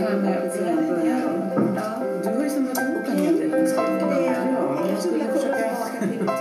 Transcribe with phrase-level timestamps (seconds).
[0.00, 0.50] här med
[2.22, 4.52] Du har ju samlat ihop en hel del beskrivningar.
[4.52, 6.39] Ja, jag skulle försöka...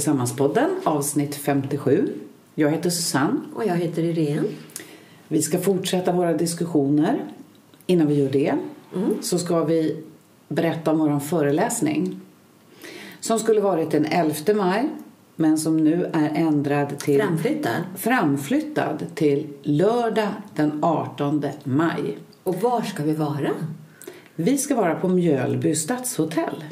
[0.00, 2.12] Tillsammans-podden, avsnitt 57.
[2.54, 3.40] Jag heter Susanne.
[3.54, 4.48] Och jag heter Irene.
[5.28, 7.24] Vi ska fortsätta våra diskussioner.
[7.86, 8.54] Innan vi gör det
[9.20, 9.96] så ska vi
[10.48, 12.20] berätta om vår föreläsning
[13.20, 14.88] som skulle varit den 11 maj
[15.36, 17.82] men som nu är ändrad till Framflyttad.
[17.96, 22.18] framflyttad till lördag den 18 maj.
[22.42, 23.50] Och var ska vi vara?
[24.34, 26.64] Vi ska vara på Mjölby stadshotell.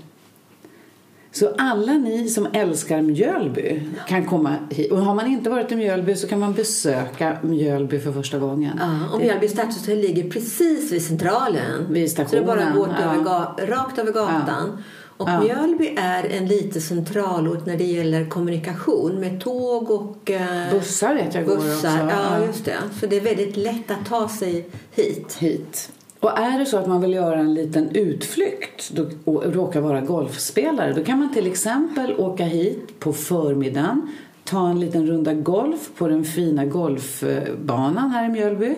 [1.32, 4.92] Så alla ni som älskar Mjölby kan komma hit.
[4.92, 8.80] Och har man inte varit i Mjölby så kan man besöka Mjölby för första gången.
[8.80, 11.86] Ja, och Mjölby stadshotell ligger precis vid centralen.
[11.90, 13.54] Vid Så det är bara att gå stationen, över ja.
[13.58, 14.82] ga- rakt över gatan.
[15.16, 15.40] Och Ja.
[15.40, 21.34] Mjölby är en lite centralort när det gäller kommunikation med tåg och eh, Bussar vet
[21.34, 21.72] jag går bussar.
[22.04, 22.16] också.
[22.16, 22.76] Ja, just det.
[23.00, 25.36] Så det är väldigt lätt att ta sig hit.
[25.40, 25.92] hit.
[26.20, 28.92] Och är det så att man vill göra en liten utflykt
[29.24, 34.08] och råkar vara golfspelare då kan man till exempel åka hit på förmiddagen
[34.44, 38.74] ta en liten runda golf på den fina golfbanan här i Mjölby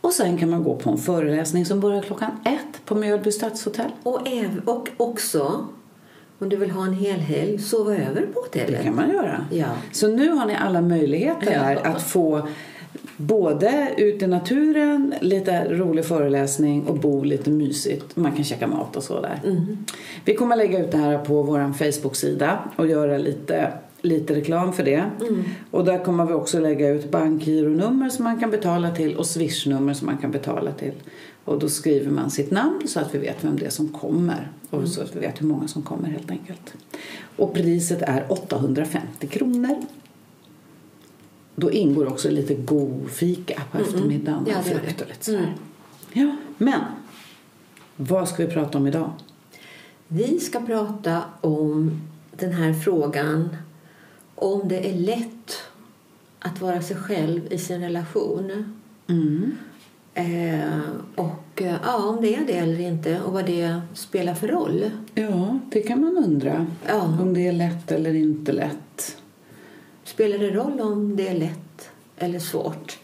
[0.00, 3.90] och sen kan man gå på en föreläsning som börjar klockan ett på Mjölby stadshotell.
[4.02, 5.64] Och, äv- och också,
[6.38, 8.82] om du vill ha en hel helg, sova över på Det hotellet.
[8.84, 9.44] kan man göra.
[9.50, 9.66] Ja.
[9.92, 11.90] Så nu har ni alla möjligheter här Ja.
[11.90, 12.48] att få
[13.16, 18.16] både ut i naturen, lite rolig föreläsning och bo lite mysigt.
[18.16, 19.40] Man kan käka mat och så där.
[20.24, 24.82] Vi kommer lägga ut det här på vår Facebook-sida och göra lite, lite reklam för
[24.84, 25.04] det.
[25.70, 29.94] Och där kommer vi också lägga ut bankgironummer som man kan betala till och swishnummer
[29.94, 30.92] som man kan betala till.
[31.44, 34.50] Och då skriver man sitt namn så att vi vet vem det är som kommer.
[34.70, 36.74] Och så att vi vet hur många som kommer helt enkelt.
[37.36, 39.76] Och priset är 850 kronor.
[41.54, 44.46] Då ingår också lite god fika på eftermiddagen.
[44.48, 45.54] Ja, frukt och lite sådär.
[46.12, 46.80] Ja, men
[47.96, 49.10] vad ska vi prata om idag?
[50.08, 53.56] Vi ska prata om den här frågan
[54.34, 55.62] om det är lätt
[56.38, 58.74] att vara sig själv i sin relation.
[59.06, 59.52] Mm.
[60.14, 60.80] Eh,
[61.14, 64.90] och eh, ja, om det är det eller inte och vad det spelar för roll.
[65.14, 66.66] Ja, det kan man undra.
[66.86, 67.02] Ja.
[67.20, 69.21] Om det är lätt eller inte lätt.
[70.12, 72.98] Spelar det roll om det är lätt eller svårt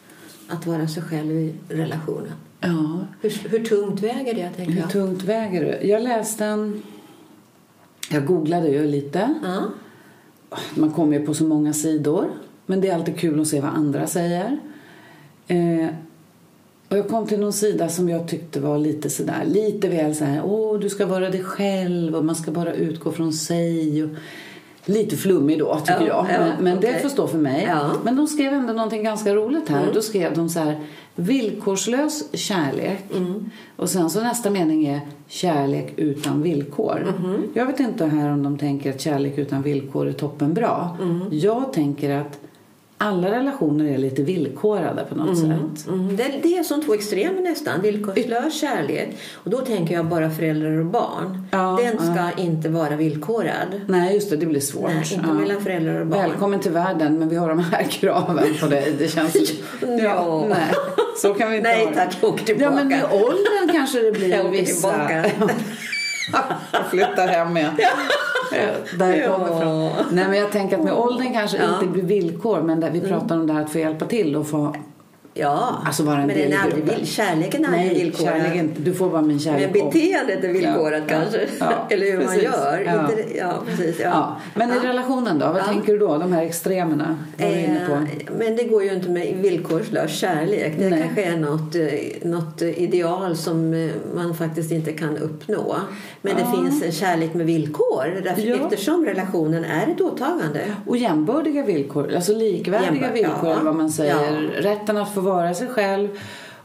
[0.48, 2.32] att vara sig själv i relationen?
[2.60, 4.90] Ja, Hur, hur tungt väger det, tänker hur jag?
[4.90, 5.86] tungt väger det?
[5.86, 6.82] Jag läste en...
[8.10, 9.34] Jag googlade ju lite.
[9.42, 9.64] Ja.
[10.74, 12.28] Man kommer ju på så många sidor.
[12.66, 14.58] Men det är alltid kul att se vad andra säger.
[15.46, 15.88] Eh,
[16.88, 20.24] och jag kom till någon sida som jag tyckte var lite sådär, lite väl så
[20.24, 24.04] här, åh du ska vara dig själv och man ska bara utgå från sig.
[24.04, 24.10] Och,
[24.88, 26.26] lite flummig då tycker Ja, jag.
[26.30, 27.64] ja, men men det får stå för mig.
[27.68, 27.84] Ja.
[27.84, 27.96] Mm.
[28.02, 29.90] Men de skrev ändå någonting ganska roligt här.
[29.94, 30.80] Då skrev de så här,
[31.14, 33.04] villkorslös kärlek.
[33.16, 33.50] Mm.
[33.76, 37.14] Och sen så nästa mening är kärlek utan villkor.
[37.18, 37.42] Mm-hmm.
[37.54, 40.88] Jag vet inte här om de tänker att kärlek utan villkor är toppenbra.
[41.02, 41.20] Mm.
[41.30, 42.40] Jag tänker att
[43.00, 45.86] alla relationer är lite villkorade på något sätt.
[45.88, 47.80] Mm, det, det är som två extremer nästan.
[47.82, 49.16] Villkorslös kärlek.
[49.34, 51.48] Och då tänker jag bara föräldrar och barn.
[51.50, 53.80] Ja, Den ska inte vara villkorad.
[53.86, 54.90] Nej, just det, det blir svårt.
[54.90, 55.34] Nej, inte Ja.
[55.34, 56.30] mellan föräldrar och barn.
[56.30, 58.94] Välkommen till världen, men vi har de här kraven på dig.
[58.98, 59.36] Det känns...
[60.02, 60.44] Ja.
[60.48, 60.72] nej,
[61.16, 62.64] så kan vi inte Nej tack, jag åker tillbaka.
[62.64, 64.90] Ja, men med åldern kanske det blir Jag åker vissa...
[64.90, 65.24] tillbaka.
[66.72, 67.70] jag flyttar hem igen.
[68.98, 69.32] Där jag Ja.
[69.38, 69.90] kommer ifrån.
[70.10, 73.36] Nej, men jag tänker att med åldern kanske inte blir villkor, men där vi pratar
[73.36, 74.74] om det här att få hjälpa till och få...
[75.34, 78.28] Ja, Alltså vara en men den är aldrig vill, kärleken är aldrig villkorad.
[78.32, 78.80] kärlek är inte...
[78.82, 79.70] Du får bara min kärlek.
[79.74, 81.40] Men beteendet är villkorat Ja, kanske.
[81.60, 82.42] ja, Eller hur man precis.
[82.42, 82.82] gör.
[82.86, 83.00] Ja.
[83.10, 84.00] Inte, ja, precis.
[84.00, 84.36] Ja.
[84.54, 85.46] Men i relationen då?
[85.46, 86.18] Vad tänker du då?
[86.18, 87.18] De här extremerna?
[87.38, 87.70] Eh,
[88.38, 90.74] Men det går ju inte med villkorslös kärlek.
[90.78, 91.02] Det Nej.
[91.02, 95.76] kanske är något, eh, något ideal som eh, man faktiskt inte kan uppnå.
[96.22, 100.60] Men det finns en kärlek med villkor därför, eftersom relationen är ett åtagande.
[100.86, 104.50] Och jämbördiga villkor, alltså likvärdiga Jämbör- villkor, vad man säger.
[104.60, 106.08] Rätten att få vara sig själv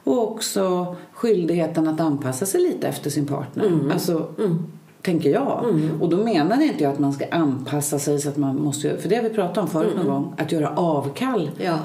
[0.04, 3.66] och också skyldigheten att anpassa sig lite efter sin partner.
[3.66, 3.92] Mm.
[3.92, 4.28] Alltså,
[5.02, 5.66] tänker jag.
[6.02, 9.10] Och då menar inte jag att man ska anpassa sig så att man måste för
[9.10, 10.06] det har vi pratat om förut Mm.
[10.06, 11.80] någon gång, att göra avkall Ja.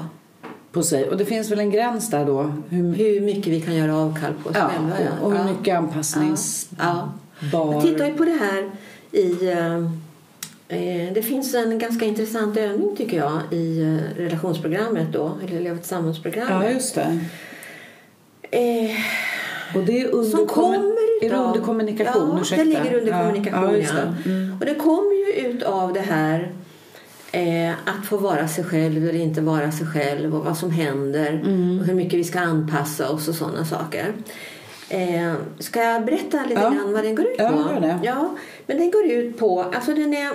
[0.71, 1.09] på sig.
[1.09, 2.41] Och det finns väl en gräns där då.
[2.69, 4.95] Hur, Hur mycket vi kan göra avkall på oss ja, själva.
[5.21, 5.45] och, och hur Ja.
[5.45, 6.85] mycket anpassningsbar...
[7.51, 7.73] Ja.
[7.73, 8.71] Jag tittar ju på det här
[9.11, 9.89] i, Eh,
[11.13, 15.77] Det finns en ganska intressant övning tycker jag i eh, relationsprogrammet då, eller Leva Ja,
[15.81, 16.73] tillsammans-programmet.
[16.73, 17.19] just det.
[18.51, 18.91] Eh,
[19.75, 21.47] Och det är under, som kommer är det utav...
[21.47, 22.29] under kommunikation?
[22.35, 22.63] Ja, Ursäkta.
[22.63, 23.73] det ligger under Ja, kommunikation.
[23.79, 23.87] Ja,
[24.25, 24.31] Ja.
[24.31, 24.57] Mm.
[24.59, 26.51] Och det kommer ju ut av det här
[27.31, 31.29] eh, att få vara sig själv eller inte vara sig själv och vad som händer
[31.45, 31.79] Mm.
[31.79, 34.13] och hur mycket vi ska anpassa oss och sådana saker.
[34.89, 36.69] Eh, ska jag berätta lite Ja.
[36.69, 37.57] grann vad den går ut Ja, på?
[37.73, 37.99] gör det.
[38.03, 38.35] Ja,
[38.67, 39.61] men den går ut på...
[39.61, 40.29] Alltså den är,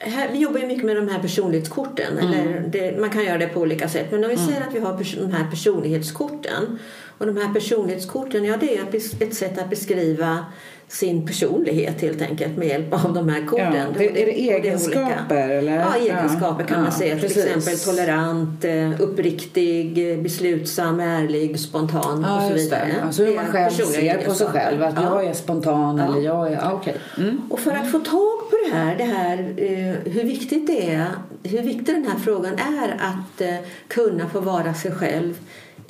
[0.00, 2.18] här, vi jobbar ju mycket med de här personlighetskorten.
[2.18, 2.32] Mm.
[2.32, 4.06] Eller det, man kan göra det på olika sätt.
[4.10, 6.78] Men om vi säger att vi har pers- de här personlighetskorten.
[7.20, 8.84] Och de här personlighetskorten, ja det är
[9.20, 10.44] ett sätt att beskriva
[10.88, 13.74] sin personlighet helt enkelt med hjälp av de här korten.
[13.74, 14.68] Ja, det, är det och olika.
[14.68, 15.48] egenskaper?
[15.48, 15.76] Eller?
[15.76, 17.14] Ja, egenskaper kan Ja, man säga.
[17.14, 17.44] Till precis.
[17.46, 22.86] exempel tolerant, eh, uppriktig, beslutsam, ärlig, spontan och så vidare.
[22.96, 23.02] det.
[23.06, 24.52] Alltså hur Det man är själv ser på sig egenskaper.
[24.52, 24.82] själv.
[24.82, 25.02] Att Ja.
[25.02, 26.70] jag är spontan eller jag är...
[26.72, 26.96] Okej.
[27.18, 27.40] Mm.
[27.50, 31.06] Och för att få tag på det här, det här eh, hur viktigt det är,
[31.42, 33.54] hur viktig den här frågan är att eh,
[33.88, 35.34] kunna få vara sig själv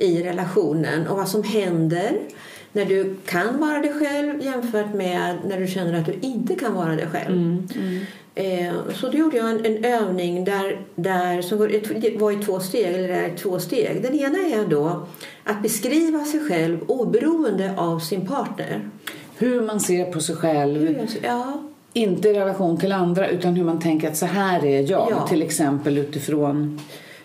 [0.00, 2.19] i relationen och vad som händer
[2.73, 6.75] när du kan vara dig själv jämfört med när du känner att du inte kan
[6.75, 7.62] vara dig själv.
[8.35, 11.58] Eh, så då gjorde jag en, en övning där, där, som
[12.19, 14.02] var i två steg, eller är två steg.
[14.02, 15.06] Den ena är då
[15.44, 18.91] att beskriva sig själv oberoende av sin partner.
[19.37, 21.06] Hur man ser på sig själv.
[21.23, 21.62] Ja,
[21.93, 25.08] Inte i relation till andra utan hur man tänker att så här är jag.
[25.11, 25.26] Ja.
[25.26, 26.81] Till exempel utifrån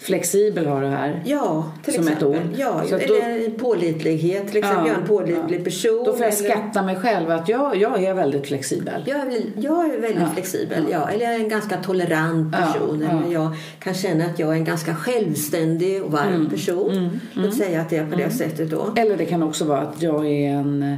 [0.05, 1.23] flexibel har du här.
[1.25, 2.27] Ja, till Som ett exempel.
[2.27, 2.53] ord.
[2.57, 4.47] Ja, Så att då- eller pålitlighet.
[4.47, 5.63] Till exempel, Ja, jag är en pålitlig ja.
[5.63, 6.03] person.
[6.05, 9.03] Då får jag eller- skatta mig själv att jag, jag är väldigt flexibel.
[9.05, 11.09] Jag är, jag är väldigt Ja, flexibel, ja.
[11.09, 13.01] Eller jag är en ganska tolerant person.
[13.03, 17.19] Eller jag kan känna att jag är en ganska självständig och varm Mm, person.
[17.33, 18.93] Låt säga att det är på det sättet då.
[18.97, 20.97] Eller det kan också vara att jag är en...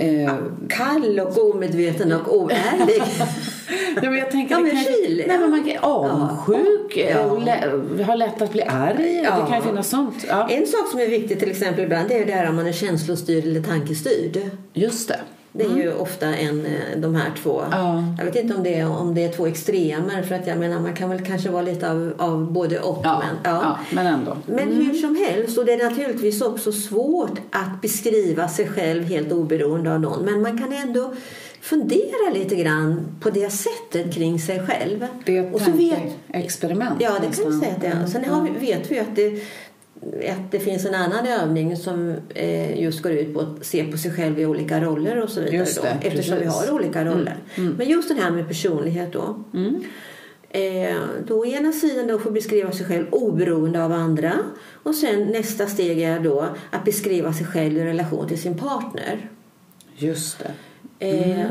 [0.00, 0.34] Eh,
[0.68, 3.02] Kall och omedveten och oärlig.
[3.94, 7.04] Ja, men jag tänker, Ja, men kan, kylig, nej, men man kan avundsjuk, Ja.
[7.04, 9.20] eh, lä, har lätt att bli arg.
[9.24, 9.36] Ja.
[9.40, 10.24] Det kan ju finnas sånt.
[10.28, 10.48] Ja.
[10.50, 12.72] en sak som är viktig till exempel ibland det är det här om man är
[12.72, 14.38] känslostyrd eller tankestyrd.
[14.72, 15.20] Just det.
[15.52, 17.62] Det är ju ofta en, eh, de här två.
[17.70, 18.04] Ja.
[18.18, 20.22] Jag vet inte om det, är, om det är två extremer.
[20.22, 23.00] För att jag menar, man kan väl kanske vara lite av, av både och.
[23.04, 23.78] Ja, Men, ja.
[23.90, 24.36] men ändå.
[24.46, 29.32] men hur som helst, och det är naturligtvis också svårt att beskriva sig själv helt
[29.32, 30.24] oberoende av någon.
[30.24, 31.14] Men man kan ändå
[31.60, 35.06] fundera lite grann på det sättet kring sig själv.
[35.26, 35.98] Det är ett och så vet,
[36.28, 36.96] tankeexperiment.
[36.98, 38.06] Ja, det kan vi säga att det är.
[38.06, 39.42] Sen har vet vi att det,
[40.02, 43.98] att det finns en annan övning som eh, just går ut på att se på
[43.98, 45.56] sig själv i olika roller och så vidare.
[45.56, 47.36] Just då, det, eftersom vi har olika roller.
[47.56, 49.44] Men just det här med personlighet då.
[49.54, 49.84] Mm.
[50.50, 54.32] Eh, då å ena sidan då får beskriva sig själv oberoende av andra.
[54.82, 59.30] Och sen nästa steg är då att beskriva sig själv i relation till sin partner.
[59.96, 61.06] Just det.
[61.06, 61.46] Eh,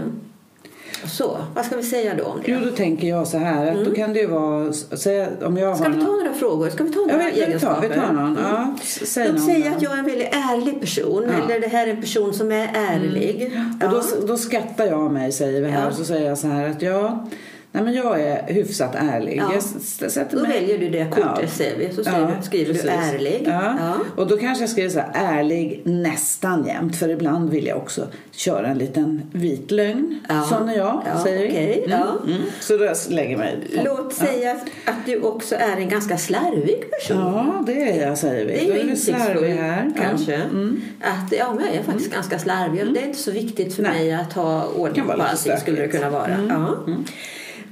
[1.06, 2.52] Så, vad ska vi säga då om det?
[2.52, 3.72] Jo, då tänker jag så här.
[3.72, 4.74] Att Då kan det ju vara...
[4.74, 5.76] Säga, om jag Mm.
[5.76, 6.70] Ska har vi någon- ta några frågor?
[6.70, 7.90] Ska vi ta Ja, några vi, vi, tar, egenskaper?
[7.90, 8.38] vi tar någon.
[8.38, 8.44] Mm.
[8.52, 11.24] Ja, säg Låt säga att jag är en väldigt ärlig person.
[11.28, 11.34] Ja.
[11.34, 11.44] Mm.
[11.46, 13.52] Eller det här är en person som är ärlig.
[13.84, 15.82] Och då, då skrattar jag mig, säger vi här.
[15.84, 15.88] Ja.
[15.88, 17.28] Och så säger jag så här att ja,
[17.72, 19.38] nej men jag är hyfsat ärlig.
[19.38, 19.52] Ja.
[20.02, 20.52] Jag sätter Då mig...
[20.52, 21.94] väljer du det kortet ser vi.
[21.94, 23.44] Så skriver, skriver du ärlig.
[23.48, 23.76] Ja.
[23.80, 23.94] Ja.
[24.16, 26.96] Och då kanske jag skriver så här, ärlig nästan jämt.
[26.96, 30.20] För ibland vill jag också köra en liten vit lögn.
[30.30, 30.44] Ja.
[30.44, 31.50] Sån är jag, Ja, säger vi.
[31.50, 32.32] okej, Mm, ja.
[32.34, 32.42] mm.
[32.60, 33.58] Så då lägger jag mig...
[33.86, 34.52] Låt säga
[34.86, 37.18] att du också är en ganska slarvig person.
[37.18, 38.52] Ja, det är jag, säger vi.
[38.52, 40.32] Det är Då ju vi slarviga insiktsfullt kanske.
[40.32, 40.44] Ja.
[40.44, 40.82] Mm.
[41.02, 42.94] Att, ja, men jag är faktiskt ganska slarvig.
[42.94, 43.92] Det är inte så viktigt för Nej.
[43.92, 46.26] mig att ha ordning på allting skulle det kunna vara.
[46.34, 46.50] Mm.
[46.50, 46.78] Ja.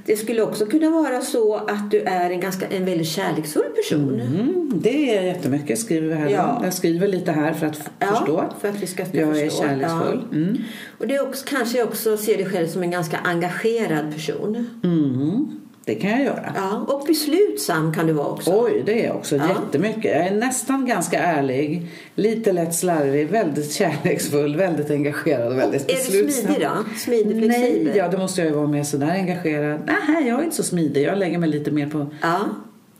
[0.08, 4.20] Det skulle också kunna vara så att du är en, ganska, en väldigt kärleksfull person.
[4.20, 6.28] Mm, det är jättemycket skriver här.
[6.28, 6.60] Ja.
[6.64, 8.44] Jag skriver lite här för att Ja, förstå.
[8.60, 9.62] för att vi ska Jag är förstå.
[9.62, 10.24] kärleksfull.
[10.30, 10.36] Ja.
[10.36, 10.56] Mm.
[10.98, 14.66] Och det är också, kanske också ser dig själv som en ganska engagerad person.
[14.84, 15.46] Mm.
[15.88, 16.52] Det kan jag göra.
[16.56, 18.50] Ja, och beslutsam kan du vara också.
[18.64, 19.42] Oj, det är jag också Ja.
[19.48, 20.04] jättemycket.
[20.04, 25.86] Jag är nästan ganska ärlig, lite lätt slarvig, väldigt kärleksfull, väldigt engagerad och väldigt är
[25.88, 26.44] du beslutsam.
[26.46, 26.98] smidig då?
[26.98, 27.84] Smidig, flexibel?
[27.84, 29.80] Nej, ja det måste jag ju vara med sådär engagerad.
[29.86, 31.02] Nej, jag är inte så smidig.
[31.02, 32.38] Jag lägger mig lite mer på Ja.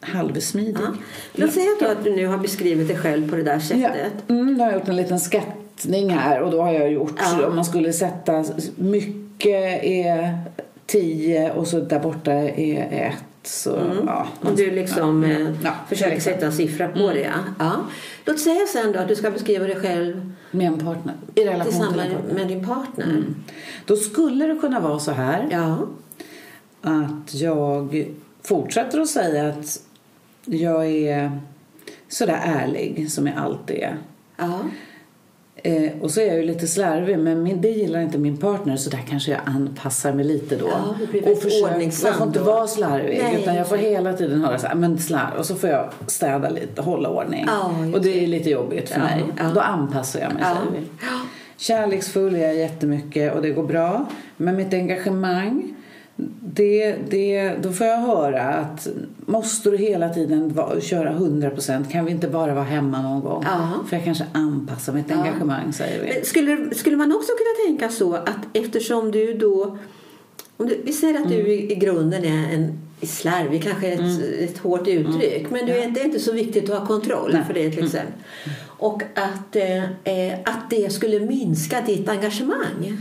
[0.00, 0.76] halvsmidig.
[0.83, 0.92] ja.
[1.33, 3.61] Låt säga då att du nu har beskrivit dig själv på det där Ja.
[3.61, 4.12] sättet.
[4.28, 7.47] Mm, nu har jag gjort en liten skattning här och då har jag gjort, Ja.
[7.47, 8.45] om man skulle sätta
[8.76, 10.38] mycket är
[10.88, 13.14] 10 och så där borta är 1.
[13.42, 15.30] Så, ja, Om du liksom ja.
[15.30, 16.40] eh, Ja, försöker till exempel.
[16.40, 17.33] sätta en siffra på det.
[17.59, 17.76] Ja.
[18.25, 21.14] Låt säga sen då att du ska beskriva dig själv Med en partner.
[21.35, 22.35] I relation till tillsammans en partner.
[22.35, 23.04] med din partner.
[23.04, 23.35] Mm.
[23.87, 25.78] Då skulle det kunna vara så här Ja.
[26.83, 28.07] att jag
[28.42, 29.80] fortsätter att säga att
[30.45, 31.40] jag är
[32.09, 33.97] sådär ärlig som jag alltid är.
[34.37, 34.61] Ja.
[35.62, 38.77] Eh, och så är jag ju lite slarvig, men min, det gillar inte min partner
[38.77, 40.69] så där kanske jag anpassar mig lite då.
[40.69, 40.95] Ja,
[41.33, 44.67] och försöker, jag får inte vara slarvig Nej, utan jag får hela tiden höra så
[44.67, 45.38] här, men slarv.
[45.38, 47.45] Och så får jag städa lite, hålla ordning.
[47.47, 49.25] Ja, och det är lite jobbigt för Ja, mig.
[49.38, 49.45] ja.
[49.55, 50.57] Då anpassar jag mig Ja.
[50.71, 50.87] säger vi.
[51.57, 54.07] Kärleksfull är jag jättemycket och det går bra.
[54.37, 55.75] Men mitt engagemang,
[56.41, 58.89] det, det, då får jag höra att
[59.27, 63.45] måste du hela tiden va, köra 100% kan vi inte bara vara hemma någon gång?
[63.47, 63.85] Ja.
[63.89, 66.15] För jag kanske anpassar mitt engagemang säger vi.
[66.15, 69.79] Men skulle, skulle man också kunna tänka så att eftersom du då...
[70.57, 71.47] Om du, vi säger att du Mm.
[71.51, 75.51] i, i grunden är en slarvig, kanske ett, ett hårt uttryck.
[75.51, 77.45] Men du är, det är inte så viktigt att ha kontroll Nej.
[77.47, 78.15] för det till exempel.
[78.67, 82.97] Och att, eh, eh, att det skulle minska ditt engagemang.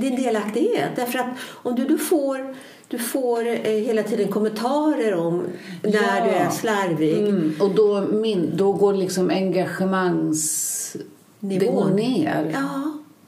[0.00, 0.90] Din delaktighet.
[0.96, 1.26] Därför att
[1.62, 2.54] om du då får
[2.88, 5.42] du får eh, hela tiden kommentarer om
[5.82, 6.24] när Ja.
[6.24, 7.18] du är slarvig.
[7.18, 10.96] Mm, och då, min, då går liksom engagemangs...
[11.40, 11.74] Det Nivån.
[11.74, 12.50] går ner.
[12.54, 12.60] Ja,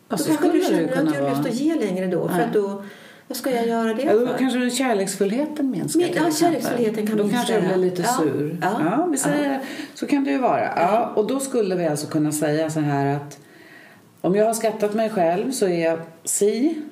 [0.09, 2.29] Ja, då kanske du känner att du har lust att ge längre då.
[2.29, 2.83] För att då,
[3.29, 4.39] vad ska jag göra det Ja, då för?
[4.39, 7.77] kanske kärleksfullheten minskar Men- ja, kärleksfullheten kan Då minska, kanske jag blir ja.
[7.77, 8.19] lite Ja.
[8.23, 8.59] sur.
[8.63, 9.09] Ja.
[9.11, 9.61] vi säger,
[9.95, 10.61] Så kan det ju vara.
[10.77, 11.13] Ja.
[11.17, 13.39] och då skulle vi alltså kunna säga så här att
[14.27, 16.83] om jag har skattat mig själv så är jag si.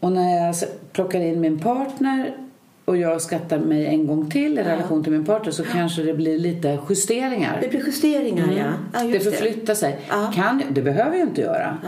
[0.00, 0.54] Och när jag
[0.92, 2.36] plockar in min partner
[2.84, 6.14] och jag skattar mig en gång till i relation till min partner så kanske det
[6.14, 7.58] blir lite justeringar.
[7.60, 9.00] Det blir justeringar, ja.
[9.00, 9.98] ja det förflyttar sig.
[10.08, 10.32] Ja.
[10.34, 11.78] Kan, det behöver ju inte göra.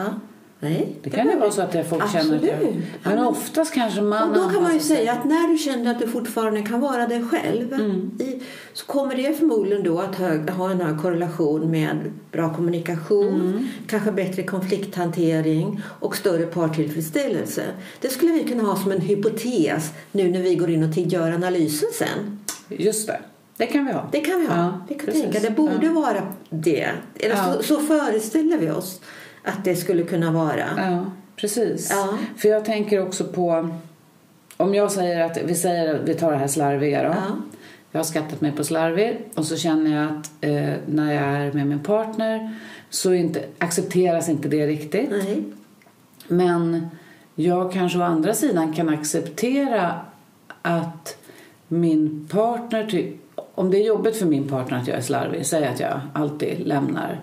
[0.65, 2.53] Nej, Det kan ju vara så att folk känner att jag...
[2.55, 2.75] Absolut.
[3.03, 5.91] Men Ja, oftast kanske man Och då kan man ju säga att när du känner
[5.91, 8.11] att du fortfarande kan vara dig själv Mm.
[8.21, 8.43] i,
[8.73, 11.97] så kommer det förmodligen då att hög, ha en hög korrelation med
[12.33, 13.69] bra kommunikation, Mm.
[13.87, 17.63] kanske bättre konflikthantering och större partillfredsställelse.
[18.01, 21.33] Det skulle vi kunna ha som en hypotes nu när vi går in och gör
[21.33, 22.39] analysen sen.
[22.69, 23.21] Just det.
[23.57, 24.09] Det kan vi ha.
[24.13, 24.57] Det kan vi ha.
[24.57, 25.23] Ja, vi kan precis.
[25.23, 25.41] tänka.
[25.41, 25.93] Det borde Ja.
[25.93, 26.89] vara det.
[27.19, 29.01] Eller så, så föreställer vi oss
[29.43, 30.65] att det skulle kunna vara.
[30.77, 31.05] Ja,
[31.37, 31.91] precis.
[31.91, 32.19] Ja.
[32.37, 33.69] För jag tänker också på...
[34.57, 35.39] Om jag säger att...
[35.45, 37.09] Vi säger att vi tar det här slarviga då.
[37.09, 37.37] Ja.
[37.91, 41.53] Jag har skattat mig på slarvig och så känner jag att eh, när jag är
[41.53, 42.55] med min partner
[42.91, 45.11] så inte, accepteras inte det riktigt.
[45.11, 45.45] Nej.
[46.29, 46.89] Men
[47.35, 50.01] jag kanske å andra sidan kan acceptera
[50.63, 51.17] att
[51.69, 53.13] min partner...
[53.55, 56.67] Om det är jobbigt för min partner att jag är slarvig, säg att jag alltid
[56.67, 57.21] lämnar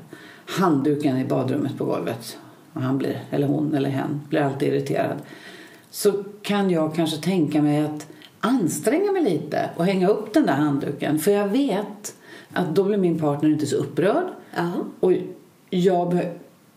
[0.57, 2.37] handduken i badrummet på golvet
[2.73, 5.17] och han blir, eller hon eller hen blir alltid irriterad.
[5.89, 8.07] Så kan jag kanske tänka mig att
[8.39, 11.19] anstränga mig lite och hänga upp den där handduken.
[11.19, 12.15] För jag vet
[12.53, 14.27] att då blir min partner inte så upprörd.
[14.55, 14.71] Ja.
[14.99, 15.13] Och
[15.69, 16.09] jag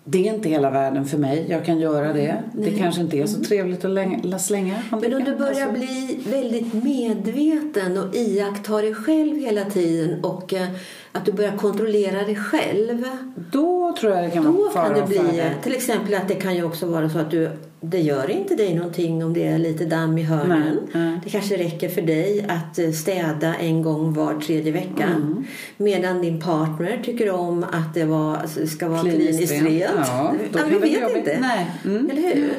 [0.04, 1.46] det är inte hela världen för mig.
[1.48, 2.42] Jag kan göra det.
[2.52, 6.18] Det kanske inte är så trevligt att länga, slänga Men om du börjar Alltså, bli
[6.30, 10.66] väldigt medveten och iakttar dig själv hela tiden och eh,
[11.12, 13.04] att du börjar kontrollera dig själv.
[13.52, 15.54] Då tror jag det kan Då vara fara kan det bli, färde.
[15.62, 17.50] till exempel att det kan ju också vara så att du,
[17.84, 20.78] det gör inte dig någonting om det är lite damm i hörnen.
[20.92, 21.20] Nej, nej.
[21.24, 25.04] Det kanske räcker för dig att eh, städa en gång var tredje vecka.
[25.04, 25.44] Mm.
[25.76, 29.72] Medan din partner tycker om att det var, alltså, ska vara Kliniskt rent.
[29.96, 31.38] Ja, Ja, vi vet inte.
[31.40, 31.70] Nej.
[31.84, 32.10] Mm.
[32.10, 32.52] Eller hur?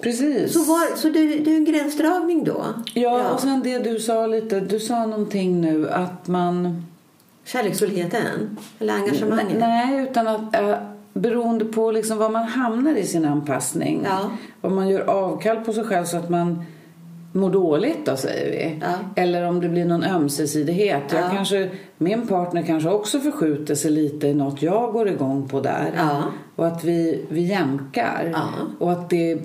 [0.00, 0.52] Precis.
[0.52, 2.64] Så, var, så det, det är en gränsdragning då?
[2.94, 4.60] Ja, och sen det du sa lite.
[4.60, 6.86] Du sa någonting nu att man...
[7.44, 8.58] Kärleksfullheten?
[8.78, 9.58] Eller engagemanget?
[9.58, 10.76] Nej, utan att äh,
[11.14, 14.02] beroende på liksom var man hamnar i sin anpassning.
[14.04, 14.30] Ja.
[14.60, 16.64] Om man gör avkall på sig själv så att man
[17.32, 18.78] mår dåligt då säger vi.
[18.80, 19.22] Ja.
[19.22, 21.02] Eller om det blir någon ömsesidighet.
[21.12, 21.28] Jag Ja.
[21.30, 25.92] kanske, min partner kanske också förskjuter sig lite i något jag går igång på där.
[25.96, 26.22] Ja.
[26.56, 28.34] Och att vi, vi jämkar.
[28.78, 29.38] Och att det,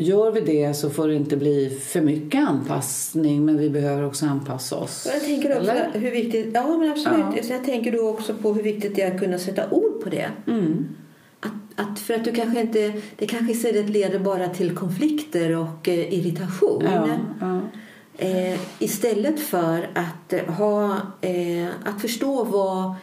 [0.00, 4.26] gör vi det så får det inte bli för mycket anpassning men vi behöver också
[4.26, 5.08] anpassa oss.
[5.12, 5.90] Jag tänker också Eller?
[5.92, 7.24] hur viktigt, ja men absolut.
[7.36, 7.54] Ja.
[7.54, 10.30] Jag tänker då också på hur viktigt det är att kunna sätta ord på det.
[10.46, 10.88] Mm.
[11.40, 15.88] Att, att för att du kanske inte, det kanske istället leder bara till konflikter och
[15.88, 16.84] eh, irritation.
[16.84, 17.08] Ja,
[17.40, 17.60] ja.
[18.26, 22.94] Eh, istället för att eh, ha, eh, att förstå var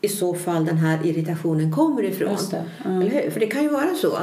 [0.00, 2.36] i så fall den här irritationen kommer ifrån.
[2.50, 2.64] Det.
[2.84, 3.02] Mm.
[3.02, 3.30] Eller hur?
[3.30, 4.18] För det kan ju vara så.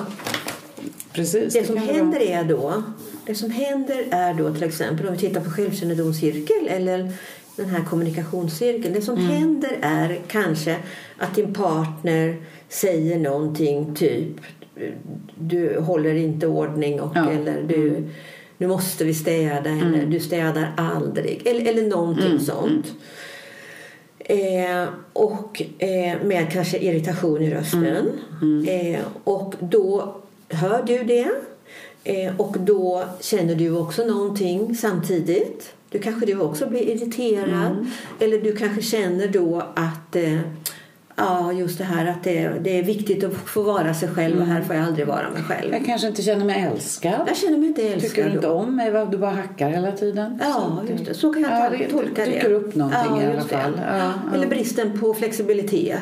[1.19, 1.53] Precis.
[1.53, 2.83] Det som kan händer är då,
[3.25, 7.11] det som händer är då till exempel om vi tittar på självkännedomscirkel eller
[7.55, 8.93] den här kommunikationscirkeln.
[8.93, 9.27] Det som Mm.
[9.29, 10.75] händer är kanske
[11.17, 12.35] att din partner
[12.69, 14.27] säger någonting typ
[15.39, 17.31] du håller inte ordning och Ja.
[17.31, 18.03] eller du
[18.57, 20.09] nu måste vi städa eller Mm.
[20.11, 22.85] du städar aldrig eller, eller någonting sånt.
[24.19, 28.09] Eh, och eh, med kanske irritation i rösten.
[28.67, 30.15] Eh, och då
[30.49, 31.31] hör du det.
[32.03, 35.73] Eh, och då känner du också någonting samtidigt.
[35.89, 37.87] Du kanske du också blir irriterad.
[38.19, 40.39] Eller du kanske känner då att, eh,
[41.19, 44.45] Ja, just det här att det, det är viktigt att få vara sig själv och
[44.45, 45.73] här får jag aldrig vara mig själv.
[45.73, 47.19] Jag kanske inte känner mig älskad.
[47.27, 48.09] Jag känner mig inte älskad.
[48.09, 48.53] Tycker du inte då.
[48.53, 48.91] om mig?
[49.11, 50.39] Du bara hackar hela tiden.
[50.43, 51.13] Ja, just det.
[51.13, 52.31] Så kan jag Ja, det tolka det.
[52.31, 53.81] dyker upp någonting Ja, i alla fall.
[53.87, 54.13] Ja.
[54.35, 55.99] Eller bristen på flexibilitet.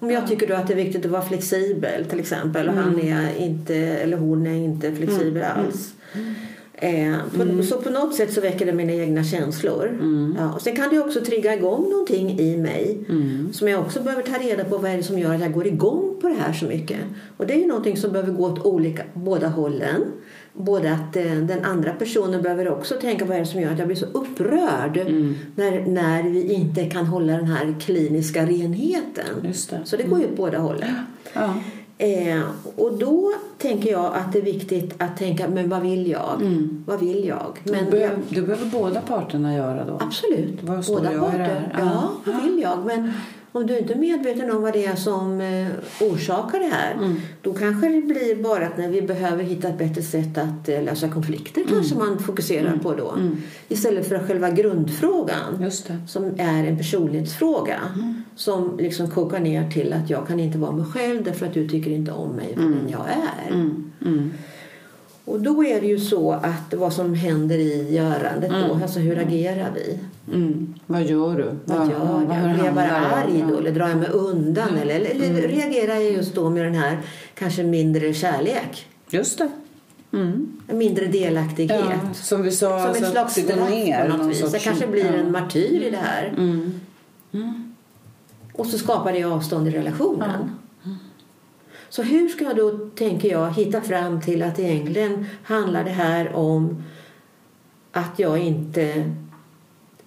[0.00, 2.84] Om jag tycker då att det är viktigt att vara flexibel till exempel och Mm.
[2.84, 5.92] han är inte, eller hon är inte flexibel alls.
[6.82, 7.62] Eh, på, Mm.
[7.62, 9.88] Så på något sätt så väcker det mina egna känslor.
[9.88, 10.36] Mm.
[10.38, 12.98] Ja, och sen kan det också trigga igång någonting i mig
[13.52, 15.66] som jag också behöver ta reda på vad är det som gör att jag går
[15.66, 16.98] igång på det här så mycket.
[17.36, 20.02] Och det är ju någonting som behöver gå åt olika, båda hållen.
[20.52, 23.78] Både att eh, den andra personen behöver också tänka vad är det som gör att
[23.78, 25.34] jag blir så upprörd Mm.
[25.54, 29.26] när, när vi inte kan hålla den här kliniska renheten.
[29.42, 29.54] Det.
[29.84, 30.94] Så det går ju åt båda hållen.
[31.32, 31.54] Ja.
[31.98, 32.40] Eh,
[32.76, 36.40] och då tänker jag att det är viktigt att tänka, men vad vill jag?
[36.86, 37.58] Vad vill jag?
[37.64, 39.98] Men Men jag, behöver, det behöver båda parterna göra då.
[40.00, 41.72] absolut, Vad står båda jag det parter.
[41.78, 42.32] Ja, Ja.
[42.32, 42.78] vad vill jag?
[42.86, 43.12] Men
[43.54, 45.66] om du inte är medveten om vad det är som eh,
[46.00, 47.20] orsakar det här Mm.
[47.42, 50.82] då kanske det blir bara att när vi behöver hitta ett bättre sätt att eh,
[50.82, 51.74] lösa konflikter Mm.
[51.74, 53.14] kanske man fokuserar på då.
[53.68, 55.70] Istället för själva grundfrågan det.
[56.08, 58.21] som är en personlighetsfråga Mm.
[58.36, 61.68] Som liksom kokar ner till att jag kan inte vara mig själv därför att du
[61.68, 63.54] tycker inte om mig för den jag är.
[63.54, 63.92] Mm.
[64.04, 64.32] Mm.
[65.24, 69.18] Och då är det ju så att vad som händer i görandet då, alltså hur
[69.18, 69.98] agerar vi?
[70.34, 70.74] Mm.
[70.86, 71.50] Vad gör du?
[71.64, 72.54] Vad gör jag?
[72.54, 74.76] Blir jag bara arg då eller drar jag mig undan?
[74.76, 76.98] Eller, eller, eller reagerar jag just då med den här
[77.34, 78.86] kanske mindre kärlek?
[79.10, 79.50] Just det.
[80.12, 80.60] Mm.
[80.66, 81.80] Mindre delaktighet?
[81.90, 84.52] Ja, som vi sa, Som alltså, ett slags straff på något vis.
[84.52, 85.12] Jag kanske blir ja.
[85.12, 86.34] en martyr i det här.
[86.36, 86.80] Mm.
[88.52, 90.50] Och så skapar det avstånd i relationen.
[91.88, 96.34] Så hur ska jag då, tänker jag, hitta fram till att egentligen handlar det här
[96.34, 96.82] om
[97.92, 99.10] att jag inte...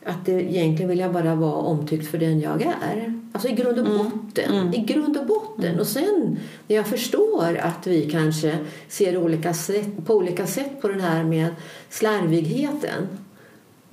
[0.05, 3.21] Att det, egentligen vill jag bara vara omtyckt för den jag är.
[3.31, 4.73] Alltså i grund och botten.
[4.73, 5.79] I grund och botten.
[5.79, 10.87] Och sen när jag förstår att vi kanske ser olika sätt, på olika sätt på
[10.87, 11.47] den här med
[11.89, 13.07] slarvigheten.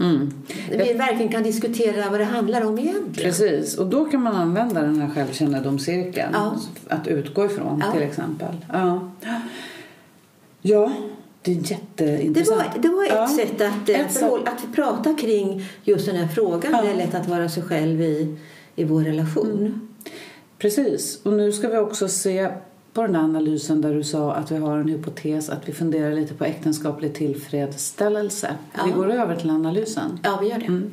[0.03, 0.33] Mm.
[0.71, 3.31] Vi verkligen kan diskutera vad det handlar om egentligen.
[3.31, 6.57] Precis, och då kan man använda den här självkännedomscirkeln Ja.
[6.89, 7.93] att utgå ifrån Ja.
[7.93, 8.55] till exempel.
[8.73, 9.11] Ja,
[10.63, 10.93] ja
[11.43, 12.59] det är Det jätteintressant.
[12.75, 14.23] var, det var ett sätt att, eh, Ett sätt.
[14.23, 16.73] förhåll, att prata kring just den här frågan.
[16.85, 18.37] Det är lätt att vara sig själv i,
[18.77, 19.89] i vår relation.
[20.59, 22.49] Precis, och nu ska vi också se
[22.93, 26.15] på den här analysen där du sa att vi har en hypotes att vi funderar
[26.15, 28.55] lite på äktenskaplig tillfredsställelse.
[28.75, 28.85] Ja.
[28.87, 30.19] Vi går över till analysen.
[30.23, 30.67] Ja, vi gör det.
[30.67, 30.91] Mm.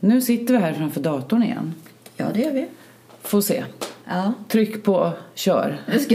[0.00, 1.74] Nu sitter vi här framför datorn igen.
[2.16, 2.68] Ja, det gör vi.
[3.22, 3.64] Får se.
[4.12, 4.32] Ja.
[4.48, 5.78] Tryck på kör.
[5.92, 6.14] Nu ska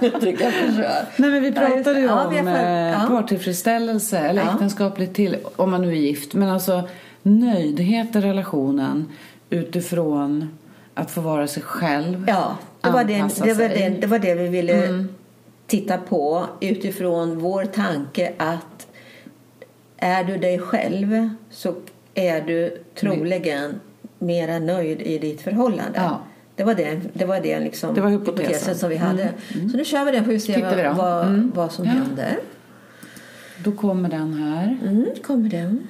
[0.00, 1.06] jag trycka på kör.
[1.16, 3.04] Nej, men vi pratade ju Ja, om eh, ja.
[3.08, 4.52] partillfredsställelse eller Ja.
[4.52, 6.34] äktenskapligt till, om man nu är gift.
[6.34, 6.82] Men alltså
[7.22, 9.08] nöjdhet i relationen
[9.50, 10.58] utifrån
[10.94, 12.24] att få vara sig själv.
[12.28, 15.08] Ja, det var det, det, var det, det var det vi ville Mm.
[15.66, 18.86] titta på utifrån vår tanke att
[19.96, 21.74] är du dig själv så
[22.14, 23.80] är du troligen
[24.18, 25.92] mera nöjd i ditt förhållande.
[25.94, 26.20] Ja.
[26.60, 28.74] Det var det, det, var det, liksom Det var hypotesen.
[28.74, 29.32] som vi hade.
[29.70, 31.52] Så nu kör vi den får vi se vad, vad, Mm.
[31.54, 31.90] vad som Ja.
[31.90, 32.38] händer.
[33.64, 34.78] Då kommer den här.
[34.86, 35.86] Mm, kommer den.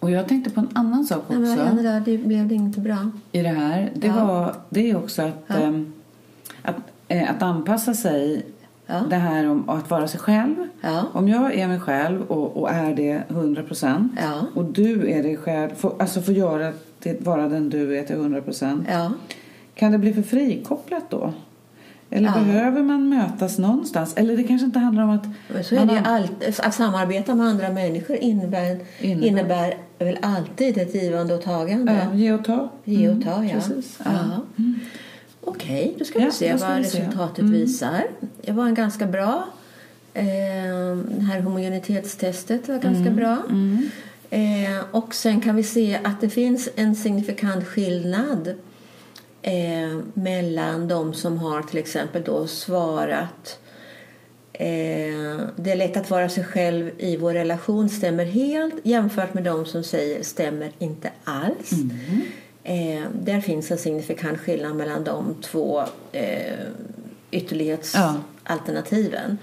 [0.00, 2.00] Och jag tänkte på en annan sak Nej, men också där?
[2.04, 3.10] Det blev inte bra.
[3.32, 3.90] i det här.
[3.94, 4.24] Det, Ja.
[4.24, 5.54] var, det är också att, Ja.
[5.54, 5.92] ehm,
[6.62, 6.76] att,
[7.08, 8.46] eh, att anpassa sig.
[8.86, 9.00] Ja.
[9.10, 10.54] Det här om att vara sig själv.
[11.12, 14.12] Om jag är mig själv och, och är det 100 procent
[14.54, 18.16] och du är dig själv, får, alltså får göra det, vara den du är till
[18.16, 18.86] 100 procent.
[18.90, 19.12] Ja.
[19.74, 21.32] Kan det bli för frikopplat då?
[22.10, 22.34] Eller Ja.
[22.34, 24.14] behöver man mötas någonstans?
[24.16, 25.24] Eller det kanske inte handlar om att...
[25.54, 29.26] Men så är det allt, att samarbeta med andra människor innebär, Innebär.
[29.26, 29.74] innebär.
[29.98, 31.92] väl alltid ett givande och tagande.
[32.12, 32.68] Ja, ge och ta.
[32.84, 33.52] Ge och Mm, ta, ja.
[33.54, 33.98] Precis.
[34.04, 34.10] ja.
[34.56, 34.62] Ja.
[35.40, 36.98] Okej, då ska Ja, vi se då ska vad vi se.
[37.00, 37.52] resultatet Mm.
[37.52, 38.02] visar.
[38.42, 39.44] Det var en ganska bra.
[40.14, 40.24] Eh,
[41.18, 43.16] det här homogenitetstestet var ganska Mm.
[43.16, 43.38] bra.
[44.32, 48.54] Eh, och sen kan vi se att det finns en signifikant skillnad
[49.42, 53.58] eh, mellan de som har till exempel då svarat
[54.52, 54.66] eh,
[55.56, 59.66] det är lätt att vara sig själv i vår relation stämmer helt jämfört med de
[59.66, 61.72] som säger stämmer inte alls.
[62.64, 66.58] Eh, där finns en signifikant skillnad mellan de två eh,
[67.30, 69.38] ytterlighetsalternativen.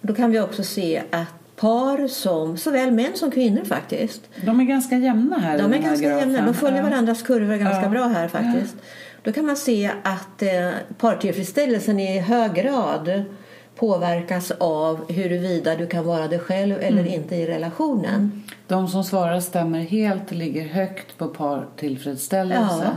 [0.00, 4.60] Och då kan vi också se att par som, såväl män som kvinnor faktiskt, De
[4.60, 6.30] är ganska jämna här de är ganska grafen.
[6.32, 6.46] jämna.
[6.46, 6.88] De följer Ja.
[6.90, 7.88] varandras kurvor ganska Ja.
[7.88, 8.76] bra här faktiskt.
[9.22, 13.24] Då kan man se att eh, partillfredsställelsen i hög grad
[13.76, 17.12] påverkas av huruvida du kan vara dig själv eller Mm.
[17.14, 18.42] inte i relationen.
[18.66, 22.84] De som svarar stämmer helt ligger högt på partillfredsställelse.
[22.84, 22.90] Ja.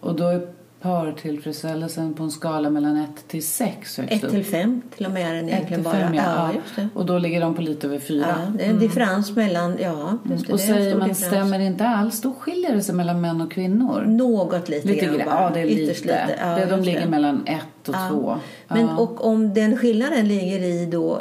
[0.00, 0.46] Och då är
[0.82, 4.30] partillfredsställelsen på en skala mellan 1 till 6 högst 1 upp.
[4.30, 5.94] till 5 till och med är den egentligen bara.
[5.94, 6.22] fem, ja.
[6.22, 6.54] ja, ja.
[6.54, 6.88] just det.
[6.94, 8.26] Och då ligger de på lite över 4.
[8.28, 11.34] Ja, det är en differens mellan, ja, just det, Och det säger man differens.
[11.34, 14.04] stämmer inte alls, då skiljer det sig mellan män och kvinnor.
[14.06, 16.36] Något lite, Lite grann ja det är Ytterst lite.
[16.40, 17.08] Ja, det, de ligger det.
[17.08, 18.08] mellan 1 och Ja.
[18.10, 18.36] 2.
[18.68, 18.96] Men, ja.
[18.96, 21.20] Och om den skillnaden ligger i då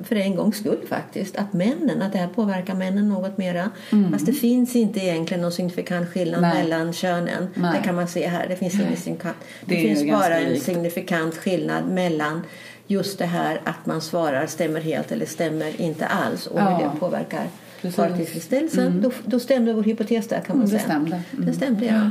[0.00, 3.70] att, för en gångs skull faktiskt, att männen, att det här påverkar männen något mera.
[4.12, 6.50] Fast det finns inte egentligen någon signifikant skillnad Mm.
[6.50, 6.62] Nej.
[6.64, 7.48] mellan könen.
[7.54, 7.78] Nej.
[7.78, 8.46] Det kan man se här.
[8.48, 10.64] Det finns, ingen signifikant, det Det finns bara en likt.
[10.64, 12.42] signifikant skillnad mellan
[12.86, 16.90] just det här att man svarar stämmer helt eller stämmer inte alls och hur Ja.
[16.94, 17.46] det påverkar
[17.80, 17.98] Precis.
[17.98, 18.10] Mm.
[18.10, 19.02] partillfredsställelsen.
[19.02, 20.82] Då, då stämde vår hypotes där kan man Mm, det säga.
[20.90, 21.22] stämde.
[21.32, 21.46] Mm.
[21.46, 22.10] Det stämde, ja.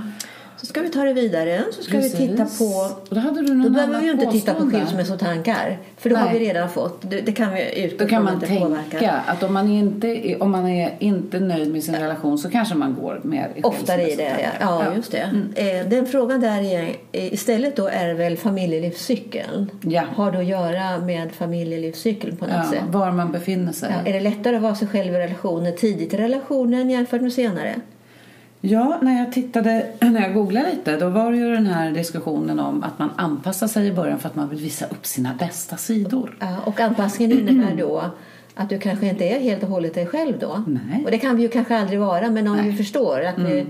[0.65, 1.63] Så ska vi ta det vidare.
[1.71, 2.19] Så ska Precis.
[2.19, 2.65] vi titta på
[3.09, 5.77] Och då hade du då någon behöver annan vi ju inte titta på skilsmässotankar.
[5.97, 6.39] För då har Nej.
[6.39, 7.01] vi redan fått.
[7.09, 9.21] Det, det kan vi utgå Då kan man tänka påverkar.
[9.27, 12.95] att om man, inte om man är inte nöjd med sin relation så kanske man
[13.01, 14.83] går mer i Oftare i det, ja.
[14.85, 15.29] ja just det.
[15.55, 19.71] Eh, Den frågan där är, istället då är väl familjelivscykeln.
[19.81, 20.03] Ja.
[20.15, 22.81] Har då att göra med familjelivscykeln på något Ja, sätt.
[22.91, 23.89] var man befinner sig.
[23.91, 27.33] Ja, är det lättare att vara sig själv i relationen tidigt i relationen jämfört med
[27.33, 27.75] senare?
[28.67, 32.59] Ja, när jag tittade, när jag googlade lite, då var det ju den här diskussionen
[32.59, 35.77] om att man anpassar sig i början för att man vill visa upp sina bästa
[35.77, 36.37] sidor.
[36.39, 38.11] Ja, och anpassningen innebär då
[38.55, 40.63] att du kanske inte är helt och hållet dig själv då.
[40.67, 41.03] Nej.
[41.05, 42.69] Och det kan vi ju kanske aldrig vara, men om Nej.
[42.69, 43.65] vi förstår att vi,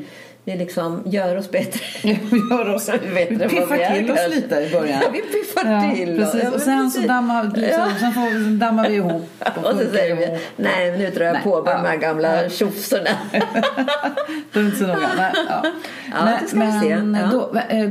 [0.45, 1.79] vi liksom gör oss bättre.
[2.03, 4.99] Vi gör oss, Bättre vi piffar vi till oss lite i början.
[5.03, 6.17] Ja, vi piffar Ja, till.
[6.17, 6.43] precis.
[6.43, 7.07] Ja, och men sen så precis.
[7.09, 7.87] dammar, liksom, Ja.
[7.99, 9.29] sen får, dammar vi ihop.
[9.55, 11.97] Och, Och så säger vi, nej nu drar jag Nej, på med ja, de här
[11.97, 12.49] gamla ja.
[12.49, 13.09] tjofsarna.
[14.53, 15.09] Det är inte så noga.
[15.17, 15.63] Nej, ja.
[16.11, 16.95] Ja, det ska vi se.
[16.97, 17.27] men Ja.
[17.31, 17.89] Då, eh,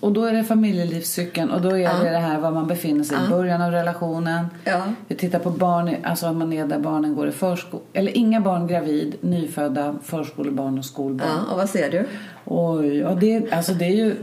[0.00, 3.16] och då är det familjelivscykeln och då är det det här var man befinner sig
[3.26, 4.46] i början av relationen.
[5.08, 7.82] Vi tittar på barn, alltså om man är där barnen går i förskola.
[7.92, 11.28] Eller inga barn gravid, nyfödda, förskolebarn och skolbarn.
[11.46, 12.06] Ja, och vad ser du?
[12.44, 14.16] Oj, ja, det, alltså det är ju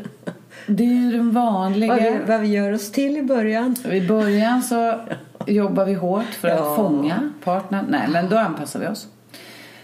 [0.68, 1.94] det är ju den vanliga.
[1.94, 3.76] Vad vi, vad vi gör oss till i början.
[3.92, 5.00] I början så
[5.48, 6.56] jobbar vi hårt för Ja.
[6.56, 7.86] att fånga partnern.
[7.90, 9.08] Nej, men då anpassar vi oss.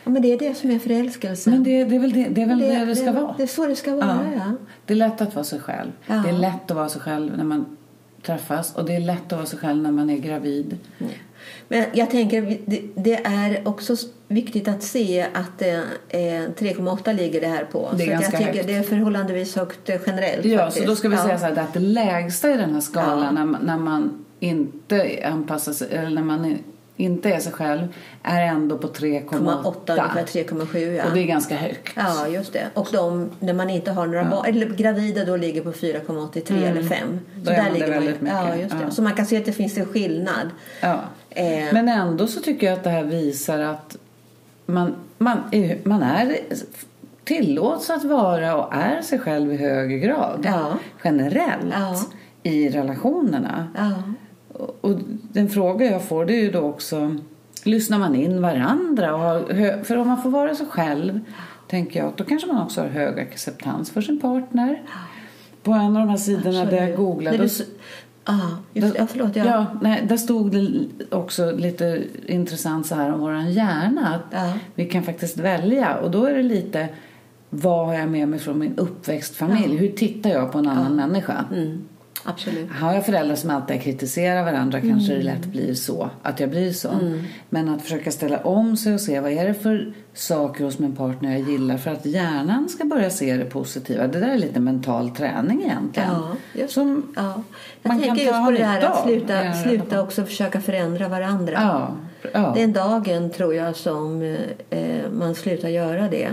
[0.04, 1.50] Ja, men det är det som är förälskelse.
[1.50, 3.34] Men det, det är väl det det, är väl det, det, ska vara.
[3.38, 4.52] Det är så det ska vara, ja.
[4.86, 5.92] Det är lätt att vara sig själv.
[6.08, 6.16] Ja.
[6.16, 7.66] Det är lätt att vara sig själv när man
[8.26, 10.78] träffas och det är lätt att vara sig själv när man är gravid.
[11.68, 12.58] Men jag tänker,
[12.96, 13.96] det, är också
[14.28, 17.90] viktigt att se att eh, eh, 3,8 ligger det här på.
[17.98, 18.68] Det är så ganska jag högt.
[18.68, 20.46] det är förhållandevis högt eh, generellt.
[20.46, 20.84] Ja, faktiskt.
[20.86, 21.24] så då ska vi ja.
[21.24, 23.32] säga så här att det lägsta i den här skalan Ja.
[23.32, 26.58] när, man- när man inte anpassar sig eller när man
[26.98, 27.88] inte är sig själv
[28.24, 29.30] är ändå på 3,8.
[29.30, 31.06] 0,8 ungefär 3,7 ja.
[31.06, 31.94] Och det är ganska högt.
[31.96, 32.70] Ja, just det.
[32.74, 36.84] Och de, när man inte har några barn, eller gravida då ligger på 4,83 eller
[36.84, 36.98] 5.
[37.04, 37.20] Mm.
[37.44, 38.22] Då är man mycket.
[38.28, 38.84] Ja, just det.
[38.84, 38.92] Ja.
[38.92, 40.50] Så man kan se att det finns en skillnad.
[40.82, 41.00] Ja.
[41.30, 41.74] Eh.
[41.74, 43.98] Men ändå så tycker jag att det här visar att
[44.66, 46.38] man, man, är, man är
[47.24, 50.40] tillåts att vara och är sig själv i hög grad.
[50.44, 50.74] Ja.
[51.04, 52.02] Generellt Ja.
[52.44, 53.68] i relationerna.
[54.60, 54.74] Ja.
[54.82, 55.00] Och-
[55.32, 57.16] den fråga jag får det är ju då också
[57.64, 59.16] Lyssnar man in varandra?
[59.16, 61.20] Och har för om man får vara sig själv
[61.68, 64.82] tänker jag då kanske man också har hög acceptans för sin partner.
[65.64, 67.50] På en av de här sidorna där jag googlade När du
[68.26, 68.96] Ja, just.
[68.98, 69.36] Ja, förlåt.
[69.36, 69.46] Ja.
[69.46, 70.70] Ja, nej, där stod det
[71.16, 74.16] också lite intressant så här om våran hjärna.
[74.16, 74.54] Att Ja.
[74.76, 76.90] Vi kan faktiskt välja och då är det lite
[77.50, 79.78] vad har jag med mig från min uppväxtfamilj?
[79.78, 81.46] Hur tittar jag på en annan människa?
[81.52, 81.82] Mm,
[82.26, 82.72] absolut.
[82.72, 86.74] Har jag föräldrar som alltid kritiserar varandra kanske det lätt blir så att jag blir
[86.74, 86.90] så.
[87.50, 90.96] Men att försöka ställa om sig och se vad är det för saker hos min
[90.96, 94.08] partner jag gillar för att hjärnan ska börja se det positiva.
[94.08, 96.10] Det där är lite mental träning egentligen.
[96.10, 97.44] Ja, just Som, Ja.
[97.82, 101.08] Jag Man kan tänker ta just på det här att sluta, sluta också försöka förändra
[101.08, 101.54] varandra.
[101.54, 101.96] ja,
[102.34, 102.54] ja.
[102.56, 104.22] Den dagen tror jag som
[104.70, 106.30] eh, man slutar göra det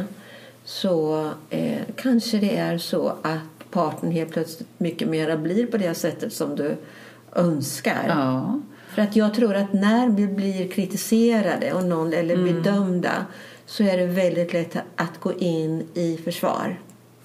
[0.64, 5.94] så eh, kanske det är så att partnern helt plötsligt mycket mera blir på det
[5.94, 6.76] sättet som du
[7.32, 8.04] önskar.
[8.08, 8.60] ja.
[8.94, 12.54] För att jag tror att när vi blir kritiserade och någon, eller Mm.
[12.62, 13.26] bedömda
[13.66, 16.80] så är det väldigt lätt att gå in i försvar.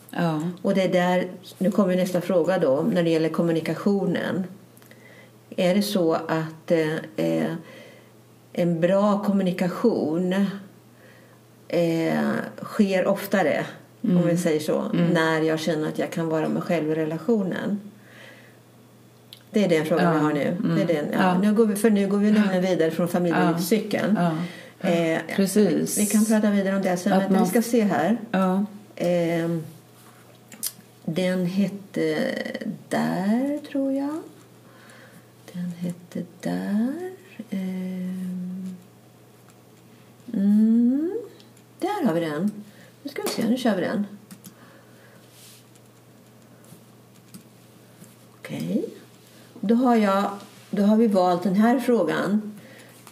[0.09, 0.41] ja.
[0.61, 4.43] Och det är där, nu kommer nästa fråga då, när det gäller kommunikationen.
[5.49, 7.51] Är det så att eh, eh,
[8.53, 10.33] en bra kommunikation
[11.67, 12.19] eh,
[12.63, 13.65] sker oftare,
[14.07, 17.79] om vi säger så, när jag känner att jag kan vara mig själv i relationen?
[19.51, 20.57] Det är den frågan Ja, jag har nu.
[20.75, 21.19] Det är den, ja.
[21.19, 21.37] ja.
[21.39, 24.17] Nu går vi, för nu går vi nämligen vidare från familjelivscykeln.
[24.81, 25.97] Eh, Precis.
[25.97, 27.13] vi kan prata vidare om det sen.
[27.13, 28.17] Att men man- Vi ska se här.
[28.95, 29.63] Ehm,
[31.05, 32.17] den hette
[32.89, 34.21] där, tror jag.
[35.53, 36.93] Den hette där.
[40.33, 41.13] Mm.
[41.79, 42.51] Där har vi den.
[43.07, 44.05] Nu ska vi se, nu kör vi den.
[48.39, 48.85] Okej.
[49.61, 50.23] Då, har jag,
[50.69, 52.59] då har vi valt den här frågan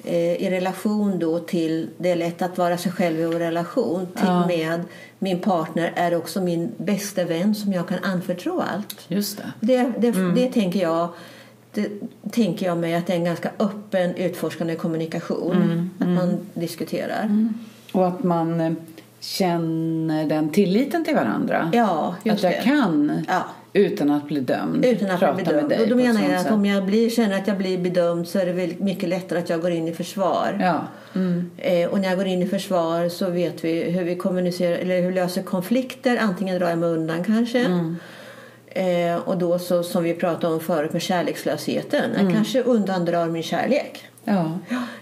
[0.04, 4.06] eh, i relation då till det är lätt att vara sig själv i vår relation
[4.06, 4.48] till Ja.
[4.48, 4.82] med
[5.20, 9.06] min partner är också min bästa vän som jag kan anförtro allt.
[9.08, 9.52] Just det.
[9.60, 10.36] Det, det, Mm.
[10.36, 11.10] det tänker jag
[11.72, 11.90] det
[12.32, 15.56] tänker jag mig att det är en ganska öppen utforskande kommunikation.
[15.56, 17.52] Mm, Att man diskuterar.
[17.92, 18.74] Och att man eh,
[19.26, 21.72] känner den tilliten till varandra.
[21.74, 22.62] Ja, att just jag det.
[22.64, 23.44] kan, Ja.
[23.74, 25.70] utan att bli dömd, Utan att prata bli med bedömd.
[25.70, 26.52] dig Och då menar jag att sätt.
[26.52, 29.50] om jag blir, känner att jag blir bedömd så är det väldigt mycket lättare att
[29.50, 30.60] jag går in i försvar.
[30.62, 30.82] Ja.
[31.16, 31.52] Mm.
[31.58, 35.02] Eh, och när jag går in i försvar så vet vi hur vi kommunicerar eller
[35.02, 36.18] hur vi löser konflikter.
[36.22, 37.60] Antingen drar jag mig undan kanske.
[37.66, 37.96] Mm.
[38.68, 42.12] Eh, och då så, som vi pratade om förut med kärlekslösheten.
[42.12, 42.26] Mm.
[42.26, 44.04] Jag kanske undandrar min kärlek.
[44.26, 44.60] Ja.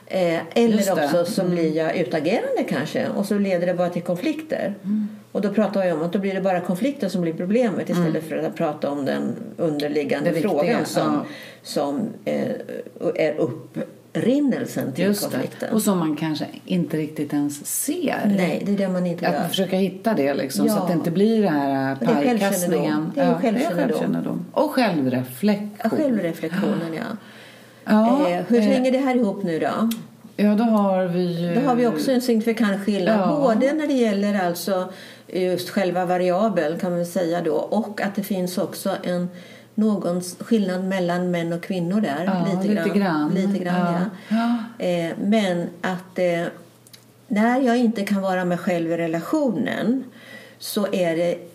[0.07, 0.91] Eh, eller.
[0.91, 1.05] Mm.
[1.05, 4.73] också så blir jag utagerande kanske och så leder det bara till konflikter.
[4.83, 5.07] Mm.
[5.31, 8.23] Och då pratar jag om att då blir det bara konflikten som blir problemet istället
[8.29, 10.41] för att prata om den underliggande Mm.
[10.41, 11.25] Det viktiga, frågan som, ja.
[11.63, 12.51] som eh,
[13.15, 15.69] är upprinnelsen till Just konflikten.
[15.69, 15.75] det.
[15.75, 18.33] Och som man kanske inte riktigt ens ser.
[18.37, 19.47] Nej, det är det man inte Att gör.
[19.47, 20.81] försöka hitta det liksom, så Ja.
[20.81, 22.41] att det inte blir det här det är pajkastningen.
[22.81, 23.11] självkännedom.
[23.15, 23.77] Det är Ja, självkännedom.
[23.89, 24.45] självkännedom.
[24.51, 25.69] Och självreflektion.
[25.83, 27.17] Ja, Självreflektionen, ja.
[27.85, 29.89] Ja, eh, hur eh, hänger det här ihop nu då?
[30.35, 31.53] Ja, då har vi...
[31.55, 33.19] Då har vi också en signifikant skillnad.
[33.19, 33.39] Ja.
[33.41, 34.93] Både när det gäller alltså
[35.27, 39.29] just själva variabeln kan man säga då och att det finns också en
[39.75, 42.23] någon skillnad mellan män och kvinnor där.
[42.25, 43.31] Ja, lite grann.
[43.33, 44.35] Lite grann Ja.
[44.37, 44.57] ja.
[44.77, 44.85] Ja.
[44.85, 46.43] Eh, men att eh,
[47.27, 50.03] när jag inte kan vara mig själv i relationen
[50.59, 51.52] så är det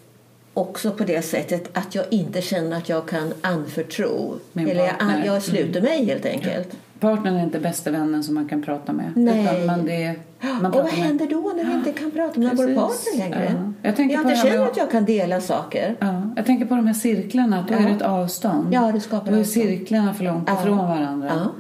[0.54, 4.34] också på det sättet att jag inte känner att jag kan anförtro.
[4.52, 6.68] Min Eller jag, jag sluter mig helt enkelt.
[7.00, 9.12] Partnern är inte bästa vännen som man kan prata med.
[9.16, 9.66] Nej.
[9.66, 10.92] Man, det, man och vad med...
[10.92, 13.54] händer då när vi inte kan prata med vår partner längre?
[13.64, 13.72] Ja.
[13.82, 15.96] Jag tänker jag på inte känner att jag kan dela saker.
[15.98, 17.78] Ja, jag tänker på de här cirklarna, att då Ja.
[17.78, 18.74] är det ett avstånd.
[18.74, 19.66] Ja, det skapar Då är avstånd.
[19.66, 20.60] cirklarna för långt Ja.
[20.62, 21.28] ifrån varandra.
[21.34, 21.52] Ja.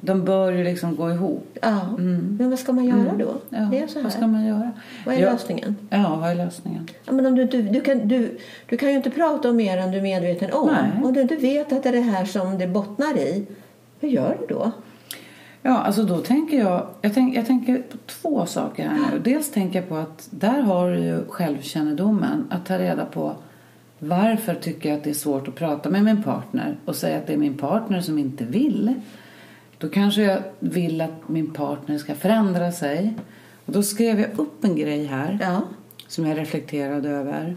[0.00, 1.58] De bör ju liksom gå ihop.
[1.62, 1.80] Ja.
[2.38, 3.34] Men vad ska man göra då?
[3.48, 4.28] Ja, Det är så Vad ska här.
[4.28, 4.72] man göra?
[5.06, 5.32] Vad är ja.
[5.32, 5.76] lösningen?
[5.90, 6.88] Ja, vad är lösningen?
[7.04, 9.78] Ja, men om du, du, du, kan, du, du kan ju inte prata om mer
[9.78, 10.66] än du är medveten om.
[10.66, 11.04] Nej.
[11.04, 13.46] Om du inte vet att det är det här som det bottnar i,
[14.00, 14.72] hur gör du då?
[15.62, 19.18] Ja, alltså då tänker jag, jag, tänk, jag tänker på två saker här nu.
[19.24, 22.46] Dels tänker jag på att där har du ju självkännedomen.
[22.50, 23.32] Att ta reda på
[23.98, 27.26] varför tycker jag att det är svårt att prata med min partner och säga att
[27.26, 28.94] det är min partner som inte vill.
[29.78, 33.14] Då kanske jag vill att min partner ska förändra sig.
[33.66, 35.62] Och då skrev jag upp en grej här Ja.
[36.08, 37.56] som jag reflekterade över.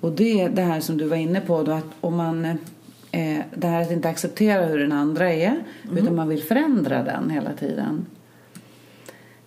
[0.00, 3.38] Och det är det här som du var inne på då att om man eh,
[3.54, 5.62] det här att inte acceptera hur den andra är
[5.96, 8.06] utan man vill förändra den hela tiden.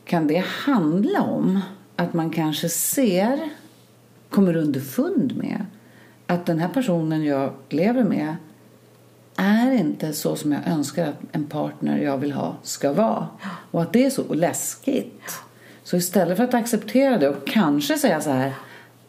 [0.06, 1.60] Kan det handla om
[1.96, 3.50] att man kanske ser,
[4.30, 5.66] kommer underfund med
[6.28, 8.36] att den här personen jag lever med
[9.36, 13.28] är inte så som jag önskar att en partner jag vill ha ska vara.
[13.72, 15.32] Och att det är så läskigt.
[15.84, 18.54] Så istället för att acceptera det och kanske säga så här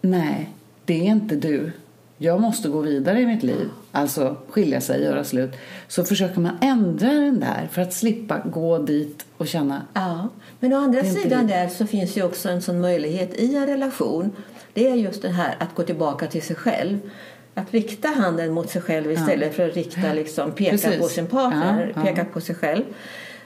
[0.01, 0.51] Nej,
[0.85, 1.73] det är inte du.
[2.19, 3.69] Jag måste gå vidare i mitt liv.
[3.93, 5.51] Alltså skilja sig, göra slut.
[5.89, 10.29] Så försöker man ändra den där för att slippa gå dit och känna Ja,
[10.61, 11.55] men å andra sidan det.
[11.55, 14.33] där så finns ju också en sån möjlighet i en relation.
[14.75, 16.99] Det är just det här att gå tillbaka till sig själv.
[17.59, 20.99] Att rikta handen mot sig själv istället för att rikta, liksom, peka Precis.
[21.01, 22.07] på sin partner, Ja, ja.
[22.07, 22.83] peka på sig själv.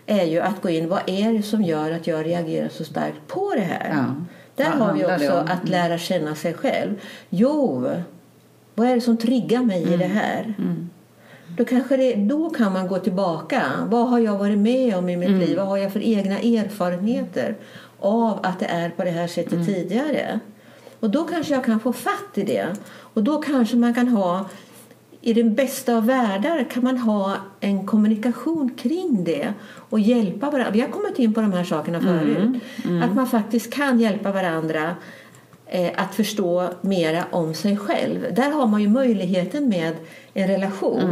[0.06, 3.26] Är ju att gå in, vad är det som gör att jag reagerar så starkt
[3.26, 3.90] på det här?
[3.96, 4.14] Ja.
[4.56, 6.94] Där har vi också att lära känna sig själv.
[7.28, 7.86] Jo,
[8.74, 9.94] vad är det som triggar mig Mm.
[9.94, 10.54] i det här?
[11.56, 13.62] Då, kanske det, då kan man gå tillbaka.
[13.86, 15.40] Vad har jag varit med om i mitt Mm.
[15.40, 15.56] liv?
[15.56, 17.56] Vad har jag för egna erfarenheter
[17.98, 19.66] av att det är på det här sättet Mm.
[19.66, 20.40] tidigare?
[21.00, 22.66] Och då kanske jag kan få fatt i det.
[22.88, 24.46] Och då kanske man kan ha
[25.22, 30.70] i den bästa av världar kan man ha en kommunikation kring det och hjälpa varandra.
[30.70, 32.62] Vi har kommit in på de här sakerna förut.
[33.02, 34.96] Att man faktiskt kan hjälpa varandra
[35.66, 38.34] eh, att förstå mera om sig själv.
[38.34, 39.96] Där har man ju möjligheten med
[40.34, 41.10] en relation.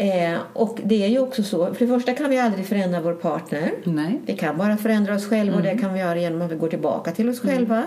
[0.00, 3.14] Eh, och det är ju också så, för det första kan vi aldrig förändra vår
[3.14, 3.72] partner.
[3.84, 4.20] Nej.
[4.26, 6.68] Vi kan bara förändra oss själva och det kan vi göra genom att vi går
[6.68, 7.82] tillbaka till oss själva.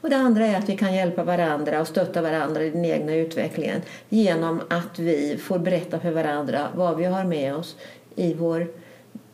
[0.00, 3.14] Och det andra är att vi kan hjälpa varandra och stötta varandra i den egna
[3.14, 7.76] utvecklingen genom att vi får berätta för varandra vad vi har med oss
[8.16, 8.66] i vår,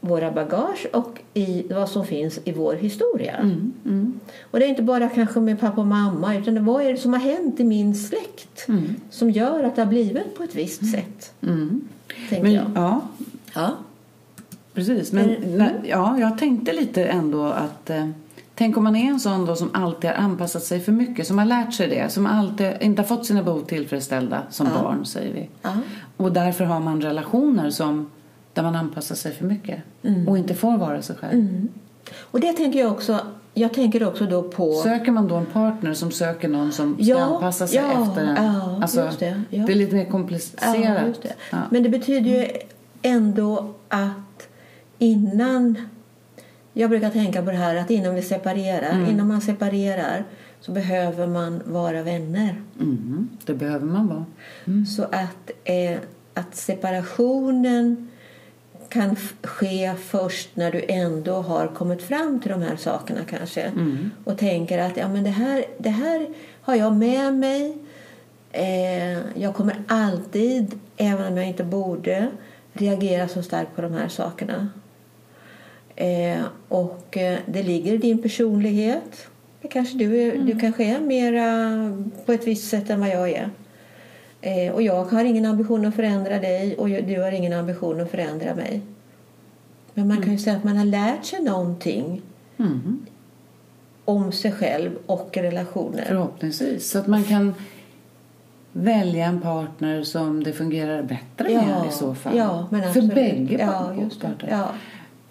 [0.04, 3.50] våra bagage och i vad som finns i vår historia.
[4.50, 6.98] Och det är inte bara kanske med pappa och mamma utan det, vad är det
[6.98, 8.66] som har hänt i min släkt
[9.10, 11.32] som gör att det har blivit på ett visst sätt.
[11.42, 11.80] Mm.
[12.28, 12.64] Tänker Men, jag.
[12.74, 13.00] ja,
[13.54, 13.70] Ja.
[14.74, 15.12] Precis.
[15.12, 15.58] Men Mm.
[15.58, 18.08] när, ja, jag tänkte lite ändå att eh,
[18.54, 21.38] Tänk om man är en sån då som alltid har anpassat sig för mycket, som
[21.38, 25.34] har lärt sig det, som alltid inte har fått sina behov tillfredsställda som barn, säger
[25.34, 25.48] vi.
[25.62, 25.70] Ja.
[26.16, 28.10] Och därför har man relationer som,
[28.52, 29.78] där man anpassar sig för mycket
[30.26, 31.66] och inte får vara sig själv.
[32.20, 33.18] Och det tänker jag också.
[33.54, 34.72] Jag tänker också då på...
[34.72, 38.22] Söker man då en partner som söker någon som ska Ja, anpassa sig ja, efter
[38.24, 38.44] en?
[38.44, 39.64] ja, alltså, det, ja.
[39.66, 40.76] det är lite mer komplicerat.
[40.84, 41.34] Ja, det.
[41.70, 42.48] Men det betyder ju
[43.02, 44.48] ändå att
[44.98, 45.76] innan...
[46.74, 49.10] Jag brukar tänka på det här att innan vi separerar, Mm.
[49.10, 50.24] innan man separerar
[50.60, 52.62] så behöver man vara vänner.
[52.78, 54.24] Mhm, det behöver man vara.
[54.96, 55.98] Så att, eh,
[56.34, 58.08] att separationen
[58.92, 63.72] kan ske först när du ändå har kommit fram till de här sakerna kanske.
[64.24, 66.26] Och tänker att ja, men det, här, det här
[66.62, 67.76] har jag med mig.
[68.52, 72.28] Eh, jag kommer alltid, även om jag inte borde,
[72.72, 74.68] reagera så starkt på de här sakerna.
[75.96, 79.26] Eh, och eh, det ligger i din personlighet.
[79.70, 81.70] Kanske du, är, du kanske är mera
[82.26, 83.50] på ett visst sätt än vad jag är.
[84.44, 88.10] Eh, och jag har ingen ambition att förändra dig och du har ingen ambition att
[88.10, 88.80] förändra mig.
[89.94, 92.22] Men man kan ju säga att man har lärt sig någonting
[92.56, 93.06] Mhm,
[94.04, 96.04] om sig själv och relationer.
[96.04, 96.90] Förhoppningsvis.
[96.90, 97.54] Så att man kan
[98.72, 102.36] välja en partner som det fungerar bättre med i så fall.
[102.36, 104.48] Ja, men För bägge ja, parter.
[104.50, 104.68] Ja.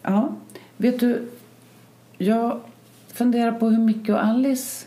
[0.02, 0.36] Ja,
[0.78, 1.28] vet du,
[2.18, 2.60] jag
[3.08, 4.86] funderar på hur Micke och Alice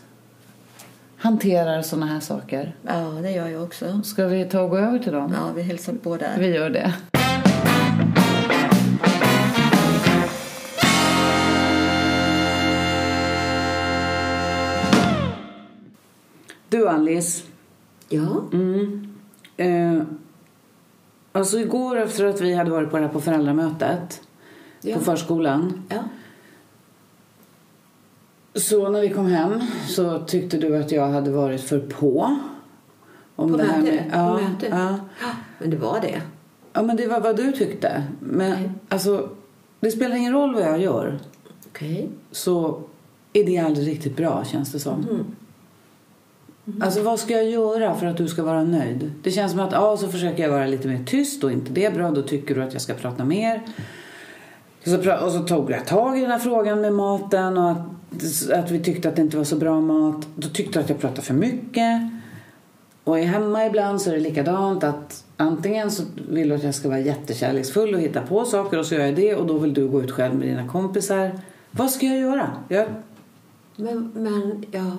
[1.17, 2.75] hanterar såna här saker.
[2.81, 4.01] ja, det gör jag också.
[4.03, 5.33] Ska vi ta och gå över till dem?
[5.37, 6.35] Ja, vi hälsar på där.
[6.39, 6.93] Vi gör det.
[16.69, 17.43] Du Alice,
[18.09, 18.43] Ja.
[18.53, 19.07] Mm.
[19.57, 20.01] Eh,
[21.31, 24.21] alltså igår efter att vi hade varit på det här på föräldramötet
[24.81, 24.95] Ja.
[24.95, 25.83] på förskolan.
[25.89, 26.03] ja.
[28.55, 32.37] Så när vi kom hem så tyckte du att jag hade varit för på.
[33.35, 33.93] Om På det här mötet?
[33.95, 34.69] med, ja, mötet?
[34.71, 34.95] Ja.
[35.59, 36.21] Men det var det.
[36.73, 38.03] ja, men det var vad du tyckte.
[38.19, 38.69] Men Nej.
[38.89, 39.29] alltså,
[39.79, 41.19] det spelar ingen roll vad jag gör
[41.67, 42.09] Okej.
[42.31, 42.81] så
[43.33, 45.05] är det aldrig riktigt bra känns det som.
[46.81, 49.11] Alltså vad ska jag göra för att du ska vara nöjd?
[49.23, 51.85] Det känns som att ja, så försöker jag vara lite mer tyst och inte det
[51.85, 52.11] är bra.
[52.11, 53.61] Då tycker du att jag ska prata mer.
[54.83, 57.77] Så, pra- och så tog jag tag i den här frågan med maten och att,
[58.53, 60.27] att vi tyckte att det inte var så bra mat.
[60.35, 62.01] Då tyckte du att jag pratade för mycket.
[63.03, 66.75] Och är hemma ibland så är det likadant att antingen så vill du att jag
[66.75, 69.73] ska vara jättekärleksfull och hitta på saker och så gör jag det och då vill
[69.73, 71.39] du gå ut själv med dina kompisar.
[71.71, 72.51] Vad ska jag göra?
[72.67, 72.87] Jag,
[73.75, 74.97] Men, men, ja.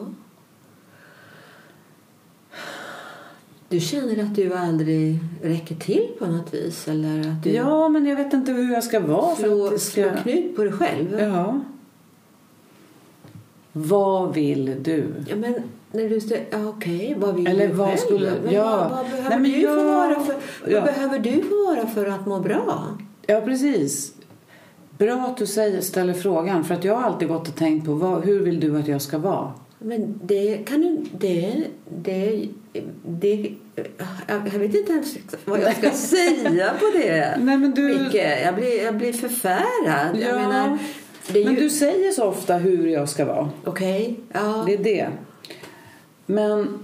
[3.68, 6.88] Du känner att du aldrig räcker till på något vis?
[6.88, 9.78] Eller att du ja, men jag vet inte hur jag ska vara för att det
[9.78, 10.02] ska...
[10.02, 11.20] slår knut på dig själv?
[11.20, 11.60] Ja.
[13.78, 15.04] Vad vill du?
[15.28, 15.54] Ja, men
[15.92, 17.98] när du säger, ja, okej, vad vill Eller du vad själv?
[17.98, 18.88] skulle- men ja.
[18.90, 20.34] vad, vad behöver Nej, du jag- få vara för,
[20.66, 20.80] ja.
[20.80, 22.98] vad behöver du få vara för att må bra?
[23.26, 24.12] Ja, precis.
[24.98, 26.64] Bra att du säger, ställer frågan.
[26.64, 29.02] För att jag har alltid gått och tänkt på vad, hur vill du att jag
[29.02, 29.52] ska vara?
[29.78, 30.98] Men det kan du...
[31.18, 31.64] Det,
[32.02, 32.48] det,
[33.06, 33.50] det,
[34.28, 37.38] jag vet inte ens vad jag ska säga på det.
[37.40, 40.16] Nej, men du- Micke, jag blir, jag blir förfärad.
[40.16, 40.78] Jag Ja, menar,
[41.34, 41.60] är Men ju...
[41.60, 43.50] du säger så ofta hur jag ska vara.
[43.64, 44.62] Okej, ja.
[44.66, 45.08] Det är det.
[46.26, 46.78] Men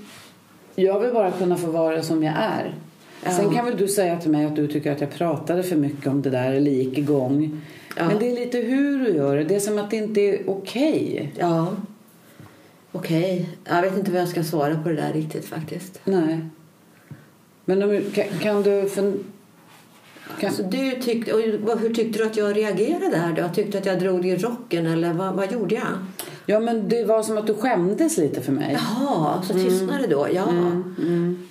[0.75, 2.75] jag vill bara kunna få vara som jag är.
[3.23, 6.07] Sen kan väl du säga till mig att du tycker att jag pratade för mycket
[6.07, 7.61] om det där eller gick igång.
[7.97, 8.07] Ja.
[8.07, 9.45] Men det är lite hur du gör det.
[9.45, 11.33] Det är som att det inte är okej.
[11.39, 11.69] Ja.
[12.93, 13.49] Okej.
[13.65, 16.01] Jag vet inte vad jag ska svara på det där riktigt faktiskt.
[16.05, 16.39] Nej.
[17.65, 18.89] Men om, kan, kan du...
[18.89, 19.25] Fun,
[20.41, 23.49] kan, Så du tyckte, och hur tyckte du att jag reagerade där då?
[23.55, 25.85] Tyckte att jag drog i rocken eller vad, vad gjorde jag?
[26.47, 28.79] ja, men det var som att du skämdes lite för mig.
[29.01, 30.27] Jaha, så tystnade då?
[30.35, 30.45] Ja.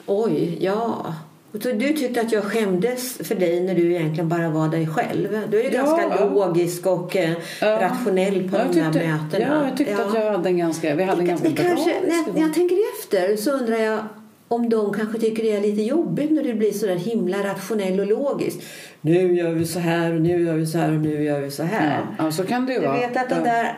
[0.05, 1.13] Oj, ja.
[1.53, 4.87] Och så du tyckte att jag skämdes för dig när du egentligen bara var dig
[4.87, 5.39] själv.
[5.49, 6.29] Du är ju Ja, ganska ja.
[6.29, 7.81] logisk och eh, Ja.
[7.81, 9.55] rationell på Ja, de jag där tyckte, mötena.
[9.55, 11.89] Ja, jag tyckte att jag hade en ganska, vi hade en ganska det bra kanske,
[11.93, 12.33] när, diskussion.
[12.35, 13.99] när jag tänker efter så undrar jag
[14.51, 17.99] om de kanske tycker det är lite jobbigt när du blir så där himla rationell
[17.99, 18.59] och logisk.
[19.01, 21.51] Nu gör vi så här och nu gör vi så här och nu gör vi
[21.51, 21.99] så här.
[22.17, 22.97] Ja, ja, så kan det ju Du vara.
[22.99, 23.43] vet att de Ja.
[23.43, 23.75] där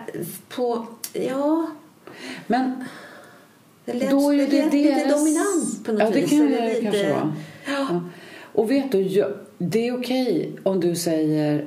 [0.55, 0.85] på...
[1.13, 1.67] Ja,
[2.47, 2.83] Men
[3.85, 6.29] det lät, Då är det det lät lite deras- dominant på något ja, det vis.
[6.29, 6.81] kan eller det lite...
[6.81, 7.33] kanske vara.
[7.67, 8.01] Ja.
[8.53, 11.65] Och vet du, jag, det är okej om du säger...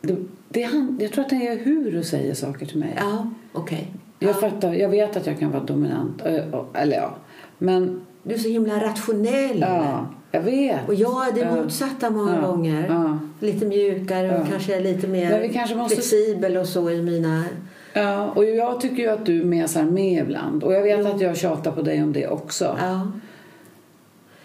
[0.00, 0.16] Det,
[0.48, 2.94] det han, jag tror att det är hur du säger saker till mig.
[2.96, 3.86] Ja, okej.
[4.18, 6.22] Jag fattar, jag vet att jag kan vara dominant.
[6.74, 7.16] Eller ja,
[7.58, 9.60] men Du är så himla rationell.
[9.60, 10.88] ja, jag vet.
[10.88, 11.54] Och jag är det Ja.
[11.54, 12.46] motsatta många Ja.
[12.48, 12.86] gånger.
[12.88, 13.18] Ja.
[13.46, 17.44] Lite mjukare och kanske lite mer Men vi kanske måste- flexibel och så i mina...
[17.92, 20.64] Ja, och jag tycker ju att du mesar med ibland.
[20.64, 22.76] Och jag vet att jag tjatar på dig om det också.
[22.80, 23.12] Ja.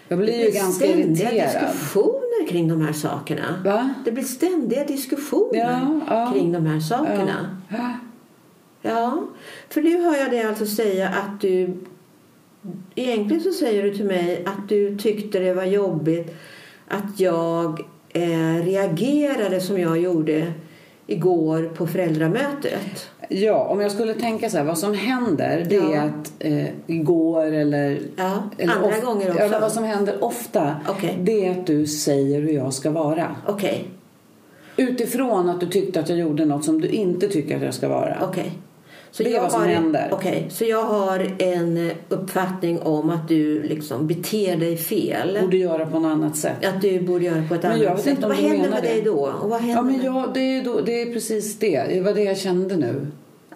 [0.08, 1.62] Jag blir ju blir ganska ständiga irriterad.
[1.64, 3.62] diskussioner kring de här sakerna.
[3.64, 3.94] Va?
[4.04, 6.00] Det blir ständiga diskussioner
[6.32, 7.56] kring de här sakerna.
[7.68, 7.90] Ja.
[8.82, 9.22] Ja,
[9.68, 11.76] för nu hör jag dig alltså säga att du...
[12.94, 16.34] Egentligen så säger du till mig att du tyckte det var jobbigt
[16.88, 20.52] att jag eh, reagerade som jag gjorde
[21.06, 23.10] igår på föräldramötet.
[23.28, 25.92] Ja, om jag skulle tänka så här, vad som händer det Ja.
[25.94, 27.98] är att eh, igår eller...
[28.16, 29.48] Ja, eller andra of- gånger också.
[29.48, 31.18] Men vad som händer ofta Okej.
[31.22, 33.36] det är att du säger hur jag ska vara.
[33.46, 33.84] Okej,
[34.76, 37.88] Utifrån att du tyckte att jag gjorde något som du inte tycker att jag ska
[37.88, 38.16] vara.
[38.22, 38.52] okej.
[39.16, 40.08] Så Det är jag vad som har, händer.
[40.12, 45.38] Okej, så jag har en uppfattning om att du liksom beter dig fel.
[45.40, 46.64] Borde göra på något annat sätt.
[46.66, 48.10] Att du borde göra på ett Men annat jag vet sätt.
[48.14, 48.88] inte om vad du händer menar med det.
[48.88, 49.32] dig då?
[49.42, 51.82] Och vad händer Ja, men jag, det, är då, det är precis det.
[51.88, 53.06] Det var det jag kände nu.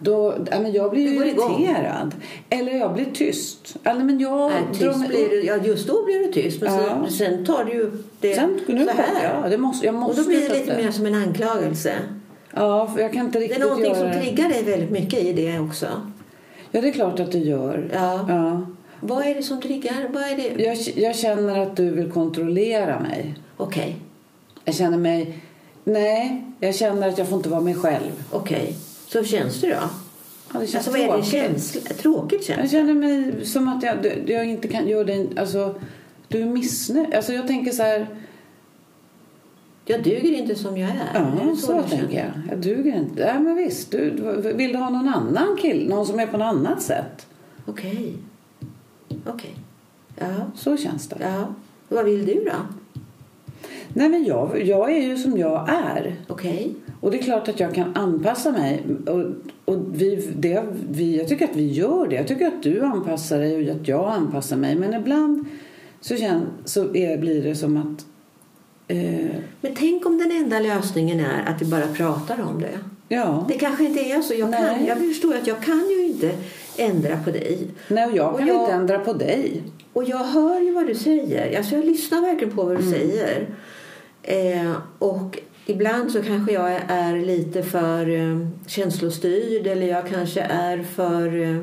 [0.00, 2.14] Då, ja, men jag blir irriterad.
[2.50, 3.76] Eller jag blir tyst.
[3.84, 6.62] Eller, men jag Nej, tyst blir du, ja, just då blir du tyst.
[6.62, 6.80] Men Ja.
[7.08, 9.40] sen, sen tar du ju upp det Sen, nu så här.
[9.42, 11.92] Ja, det måste, jag och måste då blir det lite mer som en anklagelse.
[12.54, 15.20] Ja, för jag kan inte Det riktigt är någonting göra som triggar dig väldigt mycket
[15.20, 15.86] i det också.
[16.70, 17.90] Ja, det är klart att det gör.
[17.92, 18.26] Ja.
[18.28, 18.66] Ja.
[19.00, 20.08] Vad är det som triggar?
[20.12, 20.64] Vad är det?
[20.64, 23.34] Jag, jag känner att du vill kontrollera mig.
[23.56, 23.96] Okej,
[24.64, 25.38] Jag känner mig...
[25.84, 28.10] Nej, jag känner att jag får inte vara mig själv.
[28.30, 28.76] okej.
[29.06, 29.74] Så känns det då?
[30.52, 31.30] Ja, det känns Alltså vad är det tråkigt.
[31.30, 31.80] känsla?
[31.94, 33.96] Tråkigt Jag känns känner mig som att jag,
[34.26, 35.28] jag inte kan göra dig...
[35.36, 35.74] Alltså,
[36.28, 37.14] du är missnöjd.
[37.14, 38.06] Alltså, jag tänker så här...
[39.88, 41.10] Jag duger inte som jag är.
[41.14, 42.32] Ja, Är så, du tänker känner?
[42.46, 42.52] jag.
[42.52, 43.22] Jag duger inte.
[43.22, 43.90] Ja, men visst.
[43.90, 44.10] Du,
[44.56, 45.94] vill du ha någon annan kille?
[45.94, 47.26] Någon som är på något annat sätt?
[47.66, 48.14] Okej.
[49.26, 49.54] Okej.
[50.18, 50.26] Ja.
[50.54, 51.16] Så känns det.
[51.20, 51.46] ja.
[51.88, 52.52] Vad vill du då?
[53.88, 56.16] Nej, men jag, jag är ju som jag är.
[56.28, 56.74] Okej.
[57.00, 58.82] Och det är klart att jag kan anpassa mig.
[59.06, 59.24] Och,
[59.74, 62.16] och vi, det, vi, jag tycker att vi gör det.
[62.16, 64.74] Jag tycker att du anpassar dig och att jag anpassar mig.
[64.76, 65.44] Men ibland
[66.00, 68.06] så, känn, så är, blir det som att...
[68.88, 69.26] Eh,
[69.60, 72.78] Men tänk om den enda lösningen är att vi bara pratar om det.
[73.14, 73.44] ja.
[73.48, 74.34] Det kanske inte är så.
[74.34, 76.30] Jag, kan, jag förstår att jag kan ju inte
[76.76, 77.58] ändra på dig.
[77.88, 79.62] Nej, och jag Och kan jag- inte ändra på dig.
[79.92, 81.58] Och jag hör ju vad du säger.
[81.58, 83.46] Alltså jag lyssnar verkligen på vad du säger.
[84.22, 90.82] Eh, och ibland så kanske jag är lite för eh, känslostyrd eller jag kanske är
[90.82, 91.56] för eh,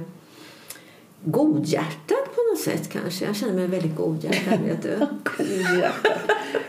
[1.25, 3.25] godhjärtad på något sätt kanske.
[3.25, 4.97] Jag känner mig väldigt godhjärtad, vet du.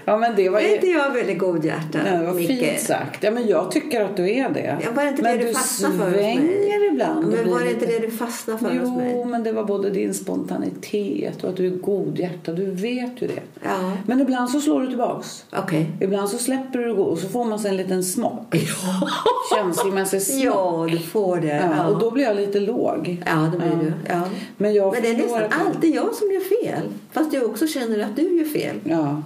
[0.09, 2.49] Ja, men det var, ju, inte jag väldigt godhjärtad, ja, det var Micke?
[2.49, 3.23] fint sagt.
[3.23, 4.79] Ja, men jag tycker att du är det.
[4.85, 6.37] Ja, var det inte men det du du fastnade för hos mig?
[6.37, 7.25] svänger ibland.
[7.25, 9.25] och Men var det inte det du fastnade för hos Jo, mig?
[9.25, 12.57] men det var både din spontanitet och att du är godhjärtad.
[12.57, 13.41] Du vet ju det.
[13.65, 15.45] Ja, Men ibland så slår du tillbaks.
[15.57, 15.91] okej.
[16.01, 18.57] Ibland så släpper du och så får man sig en liten smock.
[19.55, 20.45] Känslomässig smock.
[20.45, 21.47] Ja, du får det.
[21.47, 23.23] Ja, Ja, och då blir jag lite låg.
[23.27, 23.75] ja det blir Ja.
[23.83, 23.93] du.
[24.09, 24.21] Ja.
[24.57, 26.83] Men jag Men det är nästan att- alltid jag som gör fel.
[27.13, 28.77] Fast jag också känner att du gör fel.
[28.85, 29.23] Ja,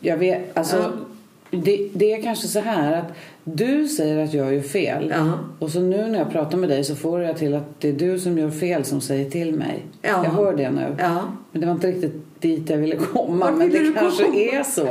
[0.00, 0.56] jag vet.
[0.56, 1.58] Alltså, Ja.
[1.58, 3.12] det, det är kanske så här att
[3.48, 5.12] du säger att jag gör fel.
[5.16, 5.32] Ja.
[5.58, 7.92] Och så nu när jag pratar med dig så får jag till att det är
[7.92, 9.86] du som gör fel som säger till mig.
[10.02, 10.24] Ja.
[10.24, 10.96] Jag hör det nu.
[10.98, 11.22] Ja.
[11.52, 13.46] Men det var inte riktigt dit jag ville komma.
[13.46, 14.36] Vart men det kanske komma?
[14.36, 14.88] är så.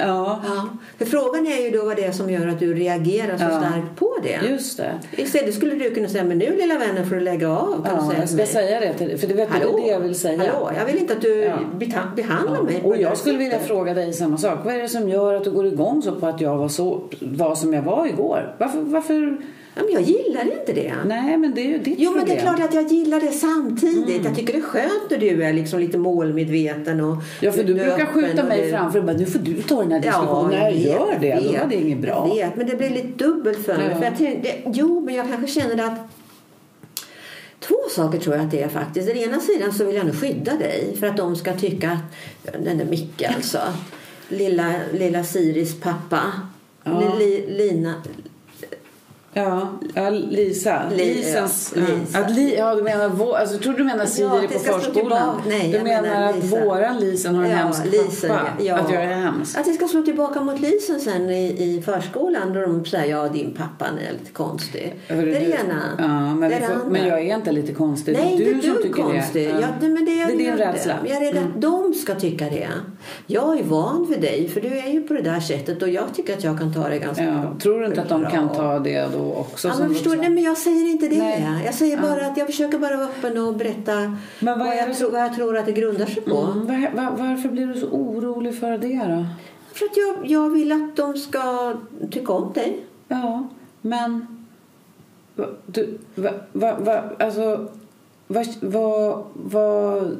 [0.00, 0.40] Ja.
[0.98, 3.96] För frågan är ju då vad det är som gör att du reagerar så starkt
[3.98, 4.48] på det.
[4.48, 4.92] just det.
[5.22, 7.84] Istället skulle du kunna säga, men nu lilla vännen får du lägga av.
[7.86, 8.46] Kan Ja, jag ska mig.
[8.46, 9.18] säga det till dig.
[9.18, 9.78] För det, vet du, det Hallå?
[9.84, 10.38] det jag vill säga.
[10.38, 11.52] Hallå, jag vill inte att du
[12.16, 14.58] behandlar mig Och jag skulle vilja fråga dig samma sak.
[14.64, 17.00] Vad är det som gör att du går igång så på att jag var, så,
[17.34, 18.54] var som jag var igår?
[18.58, 18.80] Varför?
[18.80, 19.36] varför?
[19.74, 20.94] Ja, men jag gillar inte det.
[21.06, 23.30] Nej, men det är ju ditt Jo, men det är klart att jag gillar det
[23.32, 24.08] samtidigt.
[24.08, 24.24] Mm.
[24.24, 27.00] Jag tycker det är skönt när du är liksom lite målmedveten.
[27.00, 29.62] Och Ja, för du är brukar skjuta mig du- framför och bara, nu får du
[29.62, 30.52] ta den här diskussionen.
[30.52, 32.28] jag När jag vet, gör det, då vet, var det inget bra.
[32.28, 33.86] Jag vet, men det blir lite dubbelt för mig.
[33.90, 33.96] Ja.
[33.96, 35.98] För jag tänkte, jo, men jag kanske känner att
[37.60, 39.06] Två saker tror jag att det är faktiskt.
[39.08, 42.52] Den ena sidan så vill jag nog skydda dig för att de ska tycka att
[42.64, 43.58] den där Micke alltså,
[44.28, 46.22] lilla, lilla Siris pappa,
[46.86, 47.14] Ja.
[47.18, 48.00] Li, Lina,
[49.38, 50.82] Ja, ja Lisa.
[50.90, 51.74] Li- Lisans...
[51.76, 52.18] ja, Lisa.
[52.18, 55.40] Att li, ja, du menar vår, alltså, tror du menar Siri Ja, på förskolan.
[55.46, 56.64] Nej, du menar, menar att Lisa.
[56.64, 58.48] våran Lisen har en Ja, hemsk Lisen, pappa?
[58.58, 58.76] ja.
[58.76, 59.58] Att jag är hemsk?
[59.58, 63.28] Att det ska slå tillbaka mot Lisen sen i, i förskolan då de säger ja
[63.28, 64.94] din pappa är lite konstig.
[65.08, 65.82] Hörru, det är det du- ena.
[65.98, 68.12] Ja, men, det får, men jag är inte lite konstig.
[68.18, 69.48] Nej, det är inte du som du tycker konstig.
[69.48, 69.60] det.
[69.60, 69.66] Ja.
[69.80, 70.94] men det, är det är din rädsla.
[71.04, 72.68] Jag är rädd att de ska tycka det.
[73.26, 76.04] Jag är van vid dig, för du är ju på det där sättet och jag
[76.14, 78.30] tycker att jag kan ta det ganska Ja, tror du inte att de bra.
[78.30, 79.68] kan ta det då så också.
[79.68, 81.18] Ja, men förstår, nej, men jag säger inte det.
[81.18, 81.62] Nej.
[81.64, 82.30] Jag säger bara Ja.
[82.30, 83.94] att jag försöker bara vara öppen och berätta
[84.40, 86.36] Men vad vad, jag det- tror, vad jag tror att det grundar sig på.
[86.36, 89.26] Mm, var, var, varför blir du så orolig för det då?
[89.74, 91.74] För att jag, jag vill att de ska
[92.10, 92.84] tycka om dig.
[93.08, 93.48] Ja,
[93.80, 94.26] men...
[95.66, 97.68] Du, va, va, va, alltså,
[98.26, 100.16] vad, vad, vad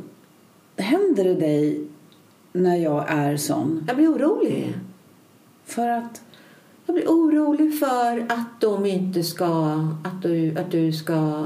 [0.77, 1.87] händer i dig
[2.53, 3.85] när jag är sån?
[3.87, 4.75] Jag blir orolig.
[5.65, 6.23] För att...
[6.87, 9.47] Jag blir orolig för att de inte ska,
[10.05, 11.45] att du, att du ska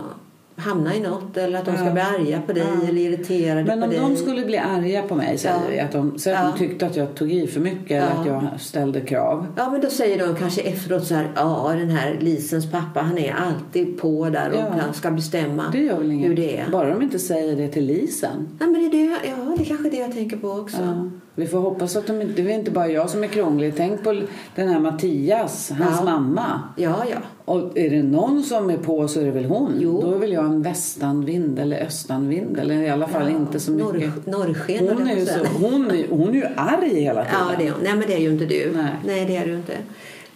[0.56, 1.92] hamna i något eller att de ska Ja.
[1.92, 2.88] bli arga på dig Ja.
[2.88, 5.60] eller irriterade Men om de skulle bli arga på mig, säger Ja.
[5.70, 6.52] vi, att de, så att Ja.
[6.52, 9.46] de tyckte att jag tog i för mycket eller att jag ställde krav.
[9.56, 13.18] Ja, men då säger de kanske efteråt så här, ja den här Lisens pappa han
[13.18, 16.30] är alltid på där och han ska bestämma Det gör väl inget.
[16.30, 16.70] hur det är.
[16.70, 18.48] Bara de inte säger det till Lisen.
[18.60, 21.10] Nej, men det är det, ja, det är kanske det jag tänker på också.
[21.34, 21.42] Ja.
[21.42, 23.72] Vi får hoppas att de inte, det är inte bara jag som är krånglig.
[23.76, 24.22] Tänk på
[24.54, 26.04] den här Mattias, hans Ja.
[26.04, 26.62] mamma.
[26.76, 27.16] Ja, ja.
[27.44, 29.72] Och är det någon som är på så är det väl hon.
[29.80, 30.00] Jo.
[30.00, 32.58] Då väl jag en västanvind eller östanvind.
[32.58, 34.26] Eller i alla fall inte så mycket.
[34.26, 37.40] Norr, norrsken Hon är, ju så, hon, är, hon är ju arg hela tiden.
[37.50, 38.72] Ja, det är, nej men det är ju inte du.
[39.04, 39.24] Nej.
[39.26, 39.72] det är du inte.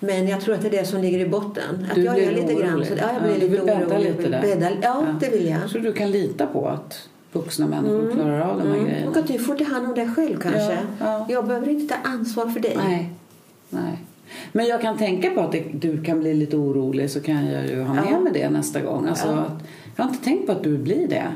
[0.00, 1.86] Men jag tror att det är det som ligger i botten.
[1.90, 2.86] Att Du jag blir är lite grann orolig.
[2.88, 4.16] så, ja, jag blir Ja, du lite vill bädda orolig.
[4.16, 4.42] lite där.
[4.42, 5.70] Bädda, ja, det vill jag.
[5.70, 8.86] Så du kan lita på att vuxna människor klarar av de här Mm.
[8.86, 9.10] grejerna.
[9.10, 10.72] Och att du får ta hand om dig själv kanske.
[10.72, 11.26] Ja, ja.
[11.28, 12.76] Jag behöver inte ta ansvar för dig.
[12.76, 13.10] Nej.
[13.70, 13.98] Nej.
[14.52, 17.66] Men jag kan tänka på att det, du kan bli lite orolig så kan jag
[17.66, 18.20] ju ha med Ja.
[18.20, 19.06] mig det nästa gång.
[19.08, 19.32] Alltså, Ja.
[19.38, 19.62] att,
[19.96, 21.26] jag har inte tänkt på att du blir det.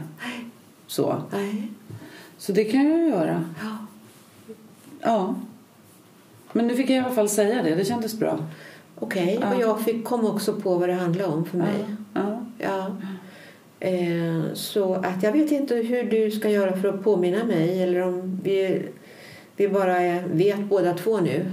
[0.86, 1.16] Så.
[1.32, 1.68] Nej.
[2.38, 3.44] så det kan jag ju göra.
[3.62, 3.76] Ja.
[5.00, 5.34] Ja.
[6.52, 7.74] Men nu fick jag i alla fall säga det.
[7.74, 8.38] Det kändes bra.
[9.00, 9.54] Okej, Ja.
[9.54, 11.84] och jag fick, kom också på vad det handlade om för mig.
[12.14, 12.42] Ja.
[12.58, 12.86] Ja.
[13.80, 18.00] Eh, så att jag vet inte hur du ska göra för att påminna mig eller
[18.02, 18.82] om vi,
[19.56, 21.44] vi bara vet båda två nu.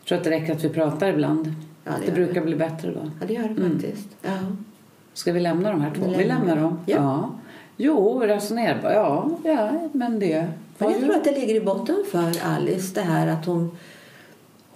[0.00, 1.52] Jag tror att det räcker att vi pratar ibland.
[1.84, 3.10] Ja, det det brukar bli bättre då.
[3.20, 3.72] Ja, det gör det Mm.
[3.72, 4.08] faktiskt.
[4.22, 4.30] Ja.
[5.14, 6.02] Ska vi lämna de här två?
[6.10, 6.62] Vi Vi lämnar dem.
[6.64, 6.78] dem.
[6.86, 7.30] Ja.
[7.76, 8.90] Jo, resonerbar.
[8.92, 10.46] Ja, ja, men det...
[10.78, 13.76] Men jag ju- tror att det ligger i botten för Alice det här att hon,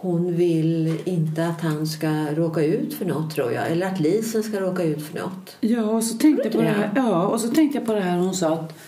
[0.00, 3.70] hon vill inte att han ska råka ut för något tror jag.
[3.70, 5.56] Eller att Lisen ska råka ut för något.
[5.60, 6.90] Ja, och så tänkte jag på det här.
[6.96, 8.78] Ja, och så tänkte jag på det här hon sa att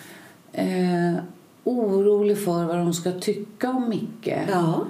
[0.53, 1.15] eh,
[1.65, 4.35] orolig för vad de ska tycka om Micke.
[4.53, 4.85] Ja.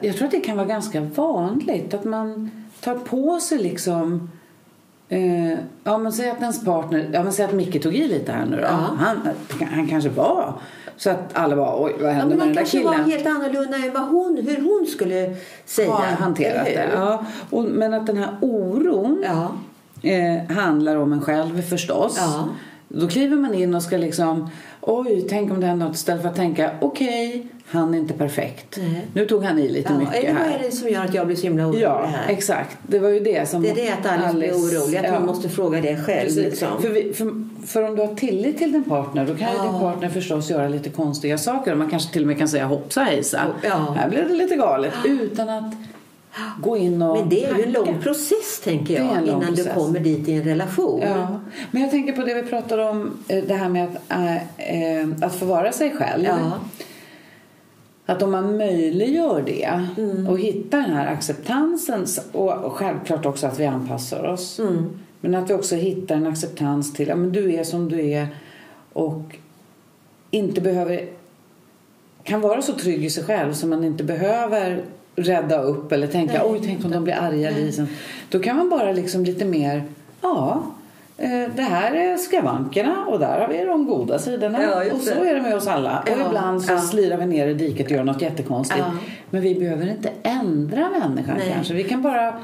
[0.00, 4.30] Jag tror att det kan vara ganska vanligt att man tar på sig liksom
[5.12, 8.32] Eh, ja, men säg att ens partner, ja men säg att Micke tog i lite
[8.32, 8.62] här nu då.
[8.62, 8.90] Ja.
[8.98, 9.16] Han,
[9.70, 10.54] han kanske var
[11.00, 13.10] så att alla bara oj vad Ja, hände men med den där kanske var killen?
[13.10, 15.34] helt annorlunda än vad hon, hur hon skulle
[15.66, 15.90] säga.
[15.90, 16.88] har hanterat det.
[16.94, 17.24] Ja.
[17.50, 19.52] Och, men att den här oron Ja.
[20.10, 22.16] eh, handlar om en själv förstås.
[22.18, 22.48] Ja.
[22.88, 26.28] Då kliver man in och ska liksom oj, tänk om det händer något istället för
[26.28, 28.76] att tänka okej, han är inte perfekt.
[28.78, 29.06] Nej.
[29.14, 30.58] Nu tog han i lite Ja, mycket eller vad här.
[30.58, 32.32] är det som gör att jag blir så himla orolig Ja, här?
[32.32, 32.76] exakt.
[32.86, 35.14] Det var ju det som Det är det att Alice, blir orolig, att ja.
[35.16, 36.24] hon måste fråga det själv.
[36.26, 36.44] Precis.
[36.44, 36.82] Liksom.
[36.82, 39.62] För, vi, för, för om du har tillit till din partner då kan Ja.
[39.62, 41.74] din partner förstås göra lite konstiga saker.
[41.74, 43.40] Man kanske till och med kan säga hoppsa hejsa.
[43.62, 43.94] Ja.
[43.96, 44.92] Här blev det lite galet.
[45.04, 45.74] Utan att
[46.62, 49.64] gå in och Men det är ju en lång process tänker jag innan process.
[49.66, 51.00] du kommer dit i en relation.
[51.02, 51.40] Ja,
[51.70, 54.12] men jag tänker på det vi pratade om, eh, det här med att,
[54.58, 56.24] äh, att få vara sig själv.
[56.24, 56.52] Ja.
[58.06, 60.26] Att om man möjliggör det Mm.
[60.26, 64.58] och hittar den här acceptansen och och självklart också att vi anpassar oss.
[64.58, 64.90] Mm.
[65.20, 68.26] Men att vi också hittar en acceptans till att ja, du är som du är
[68.92, 69.36] och
[70.30, 71.08] inte behöver
[72.22, 74.82] kan vara så trygg i sig själv så man inte behöver
[75.16, 76.42] rädda upp eller tänka Nej.
[76.44, 77.86] oj tänk om de blir arga liksom.
[78.28, 79.82] Då kan man bara liksom lite mer
[80.20, 80.62] ja
[81.16, 84.62] eh, det här är skavankerna och där har vi de goda sidorna.
[84.62, 86.04] Ja, och så är det med oss alla.
[86.06, 86.80] Ja, Och ibland så ja.
[86.80, 88.84] slirar vi ner i diket och gör något jättekonstigt.
[88.86, 88.92] Ja.
[89.30, 91.52] Men vi behöver inte ändra människan Nej.
[91.54, 91.74] kanske.
[91.74, 92.34] Vi kan bara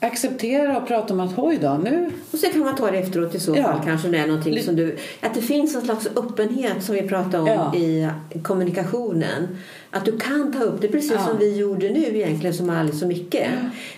[0.00, 3.34] acceptera och prata om att oj då, nu Och sen kan man ta det efteråt
[3.34, 3.62] i så Ja.
[3.62, 4.96] fall kanske det är någonting som du...
[5.20, 7.74] Att det finns en slags öppenhet som vi pratade om Ja.
[7.76, 8.08] i
[8.42, 9.48] kommunikationen.
[9.90, 11.26] Att du kan ta upp det precis Ja.
[11.26, 13.46] som vi gjorde nu egentligen som Alice och Micke.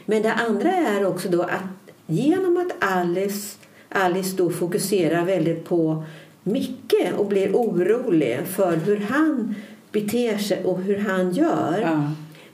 [0.07, 1.63] Men det andra är också då att
[2.07, 3.57] genom att Alice,
[3.89, 6.05] Alice då fokuserar väldigt på
[6.43, 9.55] Micke och blir orolig för hur han
[9.93, 12.01] beter sig och hur han gör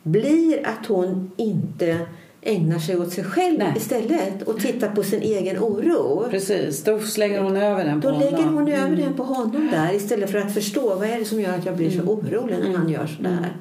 [0.02, 1.98] blir att hon inte
[2.44, 3.72] ägnar sig åt sig själv Nej.
[3.76, 6.26] istället och tittar på sin egen oro.
[6.30, 6.84] precis.
[6.84, 8.54] Då slänger hon över den på Då lägger honom.
[8.54, 9.00] hon över Mm.
[9.00, 11.76] den på honom där istället för att förstå vad är det som gör att jag
[11.76, 13.56] blir så orolig när han gör sådär.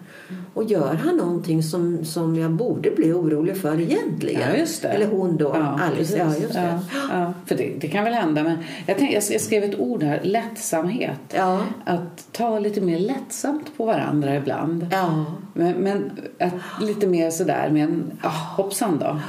[0.53, 4.41] Och gör han någonting som, som jag borde bli orolig för egentligen?
[4.49, 4.87] Ja, just det.
[4.87, 5.95] Eller hon då, Alice.
[5.97, 6.17] precis.
[6.17, 6.79] Ja, just det.
[6.93, 7.33] Ja, ja.
[7.45, 8.43] För det, det kan väl hända.
[8.43, 11.19] Men jag, tänk, jag skrev ett ord här, lättsamhet.
[11.35, 11.61] Ja.
[11.85, 14.87] Att ta lite mer lättsamt på varandra ibland.
[14.91, 15.25] Ja.
[15.53, 19.19] Men, men att lite mer sådär med en, ah, hoppsan då.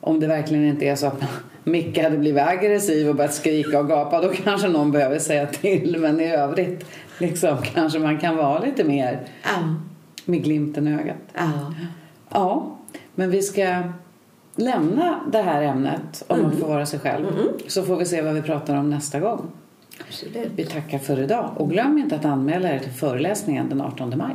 [0.00, 1.22] om det verkligen inte är så att
[1.64, 5.96] Micke hade blivit aggressiv och börjat skrika och gapa då kanske någon behöver säga till.
[6.00, 6.86] Men i övrigt
[7.18, 9.74] liksom, kanske man kan vara lite mer Ja.
[10.26, 11.16] Med glimten i ögat.
[11.34, 11.74] Ja.
[12.28, 12.76] Ja,
[13.14, 13.82] men vi ska
[14.56, 17.26] lämna det här ämnet om att få vara sig själv.
[17.66, 19.46] Så får vi se vad vi pratar om nästa gång.
[20.08, 20.52] Absolut.
[20.56, 24.34] Vi tackar för idag och glöm inte att anmäla er till föreläsningen den 18 maj.